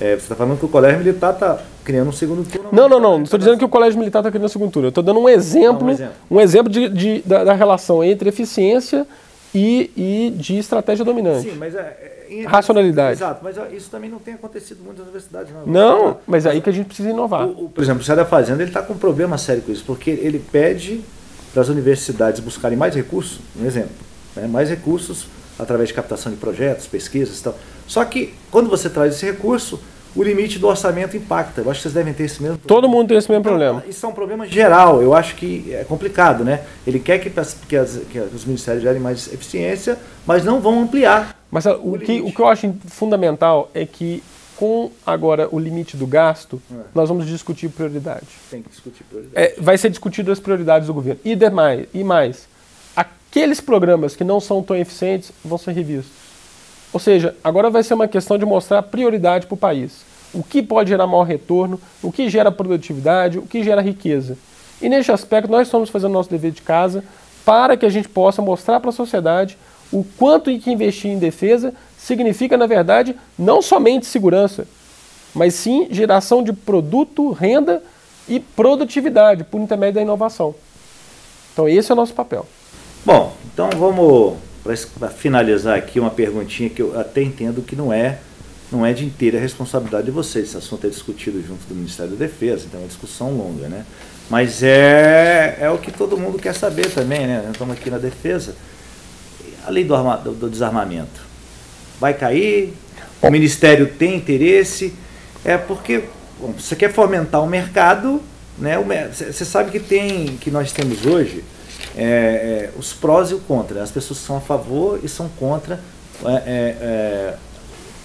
É, 0.00 0.14
você 0.14 0.22
está 0.22 0.34
falando 0.34 0.58
que 0.58 0.64
o 0.64 0.68
Colégio 0.68 0.98
Militar 0.98 1.34
está 1.34 1.58
criando 1.84 2.08
um 2.08 2.12
segundo 2.12 2.48
turno? 2.48 2.70
Não, 2.72 2.88
não, 2.88 3.00
não. 3.00 3.16
Não 3.18 3.24
estou 3.24 3.38
dizendo 3.38 3.58
que 3.58 3.64
o 3.64 3.68
Colégio 3.68 3.98
Militar 3.98 4.20
está 4.20 4.30
criando 4.30 4.46
um 4.46 4.48
segundo 4.48 4.70
turno. 4.70 4.86
Eu 4.86 4.90
estou 4.90 5.04
dando 5.04 5.20
um 5.20 5.28
exemplo, 5.28 5.80
não, 5.80 5.86
um 5.86 5.90
exemplo, 5.90 6.14
um 6.30 6.40
exemplo 6.40 6.72
de, 6.72 6.88
de 6.88 7.22
da, 7.26 7.44
da, 7.44 7.52
relação 7.52 8.02
entre 8.02 8.28
eficiência 8.28 9.06
e, 9.54 9.90
e 9.96 10.30
de 10.30 10.58
estratégia 10.58 11.04
dominante. 11.04 11.50
Sim, 11.50 11.56
mas 11.56 11.74
é, 11.74 12.44
racionalidade. 12.46 13.18
Exato, 13.18 13.40
mas 13.42 13.56
isso 13.72 13.90
também 13.90 14.08
não 14.08 14.18
tem 14.18 14.34
acontecido 14.34 14.82
muito 14.82 14.98
nas 14.98 15.06
universidades. 15.06 15.52
Não, 15.52 15.64
não 15.66 16.16
mas 16.26 16.46
é 16.46 16.50
aí 16.50 16.60
que 16.60 16.70
a 16.70 16.72
gente 16.72 16.86
precisa 16.86 17.10
inovar. 17.10 17.46
O, 17.46 17.66
o, 17.66 17.68
por 17.68 17.82
exemplo, 17.82 18.00
o 18.00 18.04
Sai 18.04 18.16
da 18.16 18.24
Fazenda 18.24 18.62
está 18.62 18.82
com 18.82 18.94
um 18.94 18.98
problema 18.98 19.36
sério 19.36 19.62
com 19.62 19.72
isso, 19.72 19.84
porque 19.84 20.10
ele 20.10 20.38
pede 20.38 21.02
para 21.52 21.62
as 21.62 21.68
universidades 21.68 22.40
buscarem 22.40 22.76
mais 22.76 22.94
recursos, 22.94 23.40
um 23.60 23.66
exemplo, 23.66 23.90
né, 24.34 24.46
mais 24.46 24.70
recursos 24.70 25.26
através 25.58 25.88
de 25.88 25.94
captação 25.94 26.32
de 26.32 26.38
projetos, 26.38 26.86
pesquisas 26.86 27.38
e 27.38 27.42
tal. 27.42 27.58
Só 27.86 28.04
que 28.04 28.34
quando 28.50 28.68
você 28.70 28.88
traz 28.88 29.14
esse 29.14 29.26
recurso, 29.26 29.78
o 30.14 30.22
limite 30.22 30.58
do 30.58 30.66
orçamento 30.66 31.16
impacta. 31.16 31.62
Eu 31.62 31.70
acho 31.70 31.78
que 31.78 31.82
vocês 31.82 31.94
devem 31.94 32.12
ter 32.12 32.24
esse 32.24 32.42
mesmo 32.42 32.58
problema. 32.58 32.82
Todo 32.82 32.90
mundo 32.90 33.08
tem 33.08 33.16
esse 33.16 33.30
mesmo 33.30 33.40
então, 33.40 33.52
problema. 33.52 33.84
Isso 33.88 34.04
é 34.04 34.08
um 34.08 34.12
problema 34.12 34.46
geral. 34.46 35.02
Eu 35.02 35.14
acho 35.14 35.34
que 35.36 35.72
é 35.72 35.84
complicado, 35.84 36.44
né? 36.44 36.62
Ele 36.86 36.98
quer 36.98 37.18
que, 37.18 37.30
que, 37.30 37.76
as, 37.76 38.00
que 38.10 38.18
os 38.18 38.44
ministérios 38.44 38.82
gerem 38.82 39.00
mais 39.00 39.32
eficiência, 39.32 39.98
mas 40.26 40.44
não 40.44 40.60
vão 40.60 40.82
ampliar 40.82 41.36
Mas 41.50 41.64
o, 41.66 41.94
o 41.94 41.98
que, 41.98 42.20
o 42.20 42.30
que 42.30 42.40
eu 42.40 42.46
acho 42.46 42.74
fundamental 42.88 43.70
é 43.74 43.86
que 43.86 44.22
com 44.62 44.92
agora 45.04 45.48
o 45.50 45.58
limite 45.58 45.96
do 45.96 46.06
gasto, 46.06 46.62
é. 46.70 46.76
nós 46.94 47.08
vamos 47.08 47.26
discutir 47.26 47.68
prioridade. 47.68 48.28
Tem 48.48 48.62
que 48.62 48.68
discutir 48.68 49.02
prioridade. 49.02 49.34
É, 49.34 49.60
vai 49.60 49.76
ser 49.76 49.90
discutido 49.90 50.30
as 50.30 50.38
prioridades 50.38 50.86
do 50.86 50.94
governo. 50.94 51.18
E 51.24 51.34
demais, 51.34 51.88
e 51.92 52.04
mais, 52.04 52.46
aqueles 52.94 53.60
programas 53.60 54.14
que 54.14 54.22
não 54.22 54.38
são 54.38 54.62
tão 54.62 54.76
eficientes 54.76 55.32
vão 55.44 55.58
ser 55.58 55.72
revistos. 55.72 56.12
Ou 56.92 57.00
seja, 57.00 57.34
agora 57.42 57.70
vai 57.70 57.82
ser 57.82 57.94
uma 57.94 58.06
questão 58.06 58.38
de 58.38 58.44
mostrar 58.44 58.84
prioridade 58.84 59.48
para 59.48 59.54
o 59.54 59.58
país. 59.58 60.04
O 60.32 60.44
que 60.44 60.62
pode 60.62 60.90
gerar 60.90 61.08
maior 61.08 61.24
retorno, 61.24 61.80
o 62.00 62.12
que 62.12 62.30
gera 62.30 62.52
produtividade, 62.52 63.40
o 63.40 63.42
que 63.42 63.64
gera 63.64 63.82
riqueza. 63.82 64.38
E 64.80 64.88
neste 64.88 65.10
aspecto, 65.10 65.50
nós 65.50 65.66
estamos 65.66 65.90
fazendo 65.90 66.12
nosso 66.12 66.30
dever 66.30 66.52
de 66.52 66.62
casa 66.62 67.02
para 67.44 67.76
que 67.76 67.84
a 67.84 67.90
gente 67.90 68.08
possa 68.08 68.40
mostrar 68.40 68.78
para 68.78 68.90
a 68.90 68.92
sociedade 68.92 69.58
o 69.92 70.04
quanto 70.16 70.56
que 70.56 70.70
investir 70.70 71.10
em 71.10 71.18
defesa 71.18 71.74
significa, 72.02 72.56
na 72.56 72.66
verdade, 72.66 73.14
não 73.38 73.62
somente 73.62 74.06
segurança, 74.06 74.66
mas 75.32 75.54
sim 75.54 75.86
geração 75.90 76.42
de 76.42 76.52
produto, 76.52 77.30
renda 77.30 77.82
e 78.28 78.40
produtividade 78.40 79.44
por 79.44 79.60
intermédio 79.60 79.94
da 79.94 80.02
inovação. 80.02 80.54
Então, 81.52 81.68
esse 81.68 81.90
é 81.90 81.94
o 81.94 81.96
nosso 81.96 82.12
papel. 82.12 82.46
Bom, 83.04 83.34
então 83.52 83.70
vamos 83.70 84.36
para 84.98 85.08
finalizar 85.08 85.76
aqui 85.76 86.00
uma 86.00 86.10
perguntinha 86.10 86.68
que 86.68 86.82
eu 86.82 86.98
até 86.98 87.22
entendo 87.22 87.62
que 87.62 87.74
não 87.76 87.92
é 87.92 88.18
não 88.70 88.86
é 88.86 88.92
de 88.94 89.04
inteira 89.04 89.38
responsabilidade 89.38 90.06
de 90.06 90.10
vocês. 90.10 90.48
Esse 90.48 90.56
assunto 90.56 90.86
é 90.86 90.90
discutido 90.90 91.42
junto 91.42 91.66
do 91.66 91.74
Ministério 91.74 92.12
da 92.12 92.18
Defesa, 92.18 92.64
então 92.66 92.80
é 92.80 92.84
uma 92.84 92.88
discussão 92.88 93.30
longa, 93.36 93.68
né? 93.68 93.84
Mas 94.30 94.62
é, 94.62 95.58
é 95.60 95.68
o 95.68 95.76
que 95.76 95.92
todo 95.92 96.16
mundo 96.16 96.38
quer 96.38 96.54
saber 96.54 96.90
também, 96.90 97.26
né? 97.26 97.42
Nós 97.42 97.52
estamos 97.52 97.76
aqui 97.76 97.90
na 97.90 97.98
defesa. 97.98 98.56
A 99.66 99.70
lei 99.70 99.84
do, 99.84 99.94
arma, 99.94 100.16
do, 100.16 100.32
do 100.32 100.48
desarmamento 100.48 101.31
vai 102.02 102.14
cair? 102.14 102.74
O 103.22 103.30
Ministério 103.30 103.86
tem 103.86 104.16
interesse? 104.16 104.92
É 105.44 105.56
porque 105.56 106.02
bom, 106.40 106.52
você 106.58 106.74
quer 106.74 106.92
fomentar 106.92 107.40
o 107.40 107.46
mercado, 107.46 108.20
né? 108.58 108.76
Você 109.12 109.44
sabe 109.44 109.70
que 109.70 109.78
tem 109.78 110.36
que 110.38 110.50
nós 110.50 110.72
temos 110.72 111.06
hoje 111.06 111.44
é, 111.96 112.04
é, 112.04 112.70
os 112.76 112.92
prós 112.92 113.30
e 113.30 113.34
o 113.34 113.38
contra. 113.38 113.80
As 113.80 113.92
pessoas 113.92 114.18
são 114.18 114.36
a 114.36 114.40
favor 114.40 114.98
e 115.00 115.08
são 115.08 115.28
contra 115.28 115.78
é, 116.24 116.32
é, 116.34 116.76
é 116.80 117.34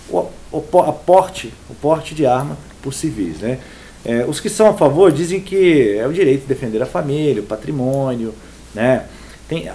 o, 0.09 0.27
o, 0.51 0.61
porte, 0.61 1.51
o 1.67 1.73
porte 1.73 2.13
de 2.13 2.27
arma 2.27 2.55
por 2.83 2.93
civis. 2.93 3.39
Né? 3.39 3.57
É, 4.05 4.25
os 4.25 4.39
que 4.39 4.47
são 4.47 4.67
a 4.67 4.73
favor 4.75 5.11
dizem 5.11 5.39
que 5.39 5.97
é 5.97 6.05
o 6.05 6.13
direito 6.13 6.41
de 6.41 6.47
defender 6.47 6.83
a 6.83 6.85
família, 6.85 7.41
o 7.41 7.45
patrimônio. 7.45 8.31
Né? 8.75 9.05
Tem, 9.49 9.67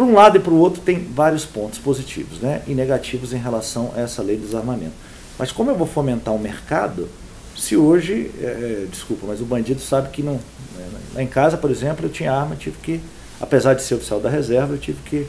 para 0.00 0.08
um 0.08 0.14
lado 0.14 0.38
e 0.38 0.40
para 0.40 0.52
o 0.52 0.56
outro 0.56 0.80
tem 0.80 0.98
vários 1.14 1.44
pontos 1.44 1.78
positivos 1.78 2.38
né? 2.38 2.62
e 2.66 2.74
negativos 2.74 3.34
em 3.34 3.36
relação 3.36 3.92
a 3.94 4.00
essa 4.00 4.22
lei 4.22 4.36
de 4.36 4.46
desarmamento. 4.46 4.94
Mas 5.38 5.52
como 5.52 5.70
eu 5.70 5.74
vou 5.74 5.86
fomentar 5.86 6.34
o 6.34 6.38
mercado, 6.38 7.06
se 7.54 7.76
hoje, 7.76 8.30
desculpa, 8.90 9.26
mas 9.26 9.42
o 9.42 9.44
bandido 9.44 9.80
sabe 9.80 10.08
que 10.08 10.22
não. 10.22 10.34
Né? 10.34 10.88
Lá 11.14 11.22
em 11.22 11.26
casa, 11.26 11.58
por 11.58 11.70
exemplo, 11.70 12.06
eu 12.06 12.10
tinha 12.10 12.32
arma, 12.32 12.56
tive 12.56 12.78
que 12.78 13.00
apesar 13.38 13.74
de 13.74 13.82
ser 13.82 13.94
oficial 13.94 14.20
da 14.20 14.30
reserva, 14.30 14.72
eu 14.72 14.78
tive 14.78 14.98
que, 15.04 15.26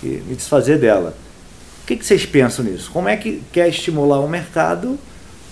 que 0.00 0.06
me 0.26 0.34
desfazer 0.34 0.78
dela. 0.78 1.14
O 1.84 1.86
que, 1.86 1.96
que, 1.96 2.04
vocês 2.04 2.26
pensam 2.26 2.64
nisso? 2.64 2.90
Como 2.92 3.08
é 3.08 3.16
que 3.16 3.42
quer 3.52 3.68
estimular 3.68 4.18
o 4.18 4.28
mercado, 4.28 4.98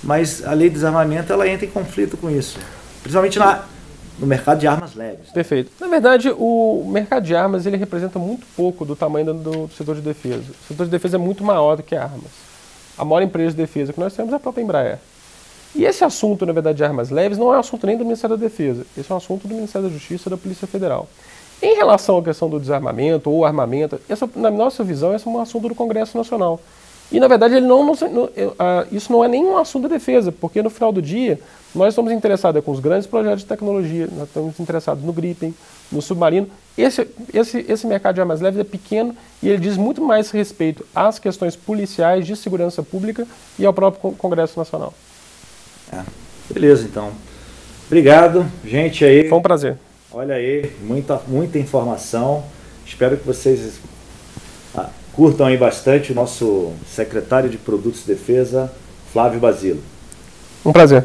mas 0.02 0.44
a 0.44 0.52
lei 0.52 0.68
de 0.68 0.74
desarmamento 0.74 1.32
ela 1.32 1.46
entra 1.46 1.64
em 1.64 1.70
conflito 1.70 2.16
com 2.16 2.28
isso? 2.28 2.58
Principalmente 3.02 3.38
na, 3.38 3.64
no 4.18 4.26
mercado 4.26 4.58
de 4.58 4.66
armas 4.66 4.94
leves. 4.94 5.30
Perfeito. 5.30 5.70
Na 5.80 5.86
verdade, 5.86 6.30
o 6.36 6.84
mercado 6.88 7.24
de 7.24 7.34
armas 7.34 7.66
ele 7.66 7.76
representa 7.76 8.18
muito 8.18 8.46
pouco 8.56 8.84
do 8.84 8.96
tamanho 8.96 9.26
do, 9.26 9.34
do 9.34 9.70
setor 9.74 9.94
de 9.94 10.02
defesa. 10.02 10.44
O 10.64 10.68
setor 10.68 10.84
de 10.86 10.90
defesa 10.90 11.16
é 11.16 11.18
muito 11.18 11.44
maior 11.44 11.76
do 11.76 11.82
que 11.82 11.94
armas. 11.94 12.30
A 12.96 13.04
maior 13.04 13.22
empresa 13.22 13.50
de 13.50 13.58
defesa 13.58 13.92
que 13.92 14.00
nós 14.00 14.12
temos 14.14 14.32
é 14.32 14.36
a 14.36 14.40
própria 14.40 14.62
Embraer. 14.62 14.98
E 15.74 15.84
esse 15.84 16.02
assunto, 16.02 16.44
na 16.44 16.52
verdade, 16.52 16.78
de 16.78 16.84
armas 16.84 17.10
leves, 17.10 17.38
não 17.38 17.52
é 17.52 17.56
um 17.56 17.60
assunto 17.60 17.86
nem 17.86 17.96
do 17.96 18.04
Ministério 18.04 18.36
da 18.36 18.42
Defesa. 18.42 18.84
Esse 18.96 19.10
é 19.10 19.14
um 19.14 19.18
assunto 19.18 19.46
do 19.46 19.54
Ministério 19.54 19.88
da 19.88 19.94
Justiça 19.94 20.28
e 20.28 20.30
da 20.30 20.36
Polícia 20.36 20.66
Federal. 20.66 21.08
Em 21.60 21.76
relação 21.76 22.18
à 22.18 22.22
questão 22.22 22.48
do 22.48 22.58
desarmamento 22.58 23.30
ou 23.30 23.44
armamento, 23.44 24.00
essa, 24.08 24.28
na 24.34 24.50
nossa 24.50 24.82
visão, 24.82 25.14
esse 25.14 25.26
é 25.26 25.30
um 25.30 25.40
assunto 25.40 25.68
do 25.68 25.74
Congresso 25.74 26.16
Nacional. 26.16 26.60
E, 27.10 27.18
na 27.18 27.26
verdade, 27.26 27.54
ele 27.54 27.66
não, 27.66 27.84
não, 27.84 27.94
não, 27.94 28.30
isso 28.92 29.10
não 29.10 29.24
é 29.24 29.28
nem 29.28 29.44
um 29.44 29.56
assunto 29.56 29.88
de 29.88 29.94
defesa, 29.94 30.30
porque 30.30 30.62
no 30.62 30.68
final 30.68 30.92
do 30.92 31.00
dia, 31.00 31.40
nós 31.74 31.88
estamos 31.88 32.12
interessados 32.12 32.62
com 32.62 32.70
os 32.70 32.80
grandes 32.80 33.06
projetos 33.06 33.40
de 33.40 33.46
tecnologia, 33.46 34.08
nós 34.12 34.28
estamos 34.28 34.60
interessados 34.60 35.02
no 35.02 35.12
Gripen, 35.12 35.54
no 35.90 36.02
submarino. 36.02 36.48
Esse, 36.76 37.08
esse, 37.32 37.64
esse 37.68 37.86
mercado 37.86 38.16
de 38.16 38.20
armas 38.20 38.40
leves 38.40 38.60
é 38.60 38.64
pequeno 38.64 39.16
e 39.42 39.48
ele 39.48 39.58
diz 39.58 39.76
muito 39.76 40.02
mais 40.02 40.30
respeito 40.30 40.84
às 40.94 41.18
questões 41.18 41.56
policiais, 41.56 42.26
de 42.26 42.36
segurança 42.36 42.82
pública 42.82 43.26
e 43.58 43.64
ao 43.64 43.72
próprio 43.72 44.12
Congresso 44.12 44.58
Nacional. 44.58 44.92
É. 45.92 46.02
Beleza, 46.52 46.84
então. 46.84 47.10
Obrigado, 47.86 48.46
gente 48.64 49.04
aí. 49.04 49.28
Foi 49.28 49.38
um 49.38 49.42
prazer. 49.42 49.76
Olha 50.12 50.34
aí, 50.34 50.72
muita, 50.82 51.20
muita 51.26 51.58
informação. 51.58 52.44
Espero 52.86 53.16
que 53.16 53.26
vocês 53.26 53.78
curtam 55.18 55.48
aí 55.48 55.56
bastante 55.56 56.12
o 56.12 56.14
nosso 56.14 56.70
secretário 56.86 57.50
de 57.50 57.58
Produtos 57.58 58.02
de 58.02 58.14
Defesa, 58.14 58.72
Flávio 59.12 59.40
Basilo. 59.40 59.80
Um 60.64 60.70
prazer. 60.70 61.04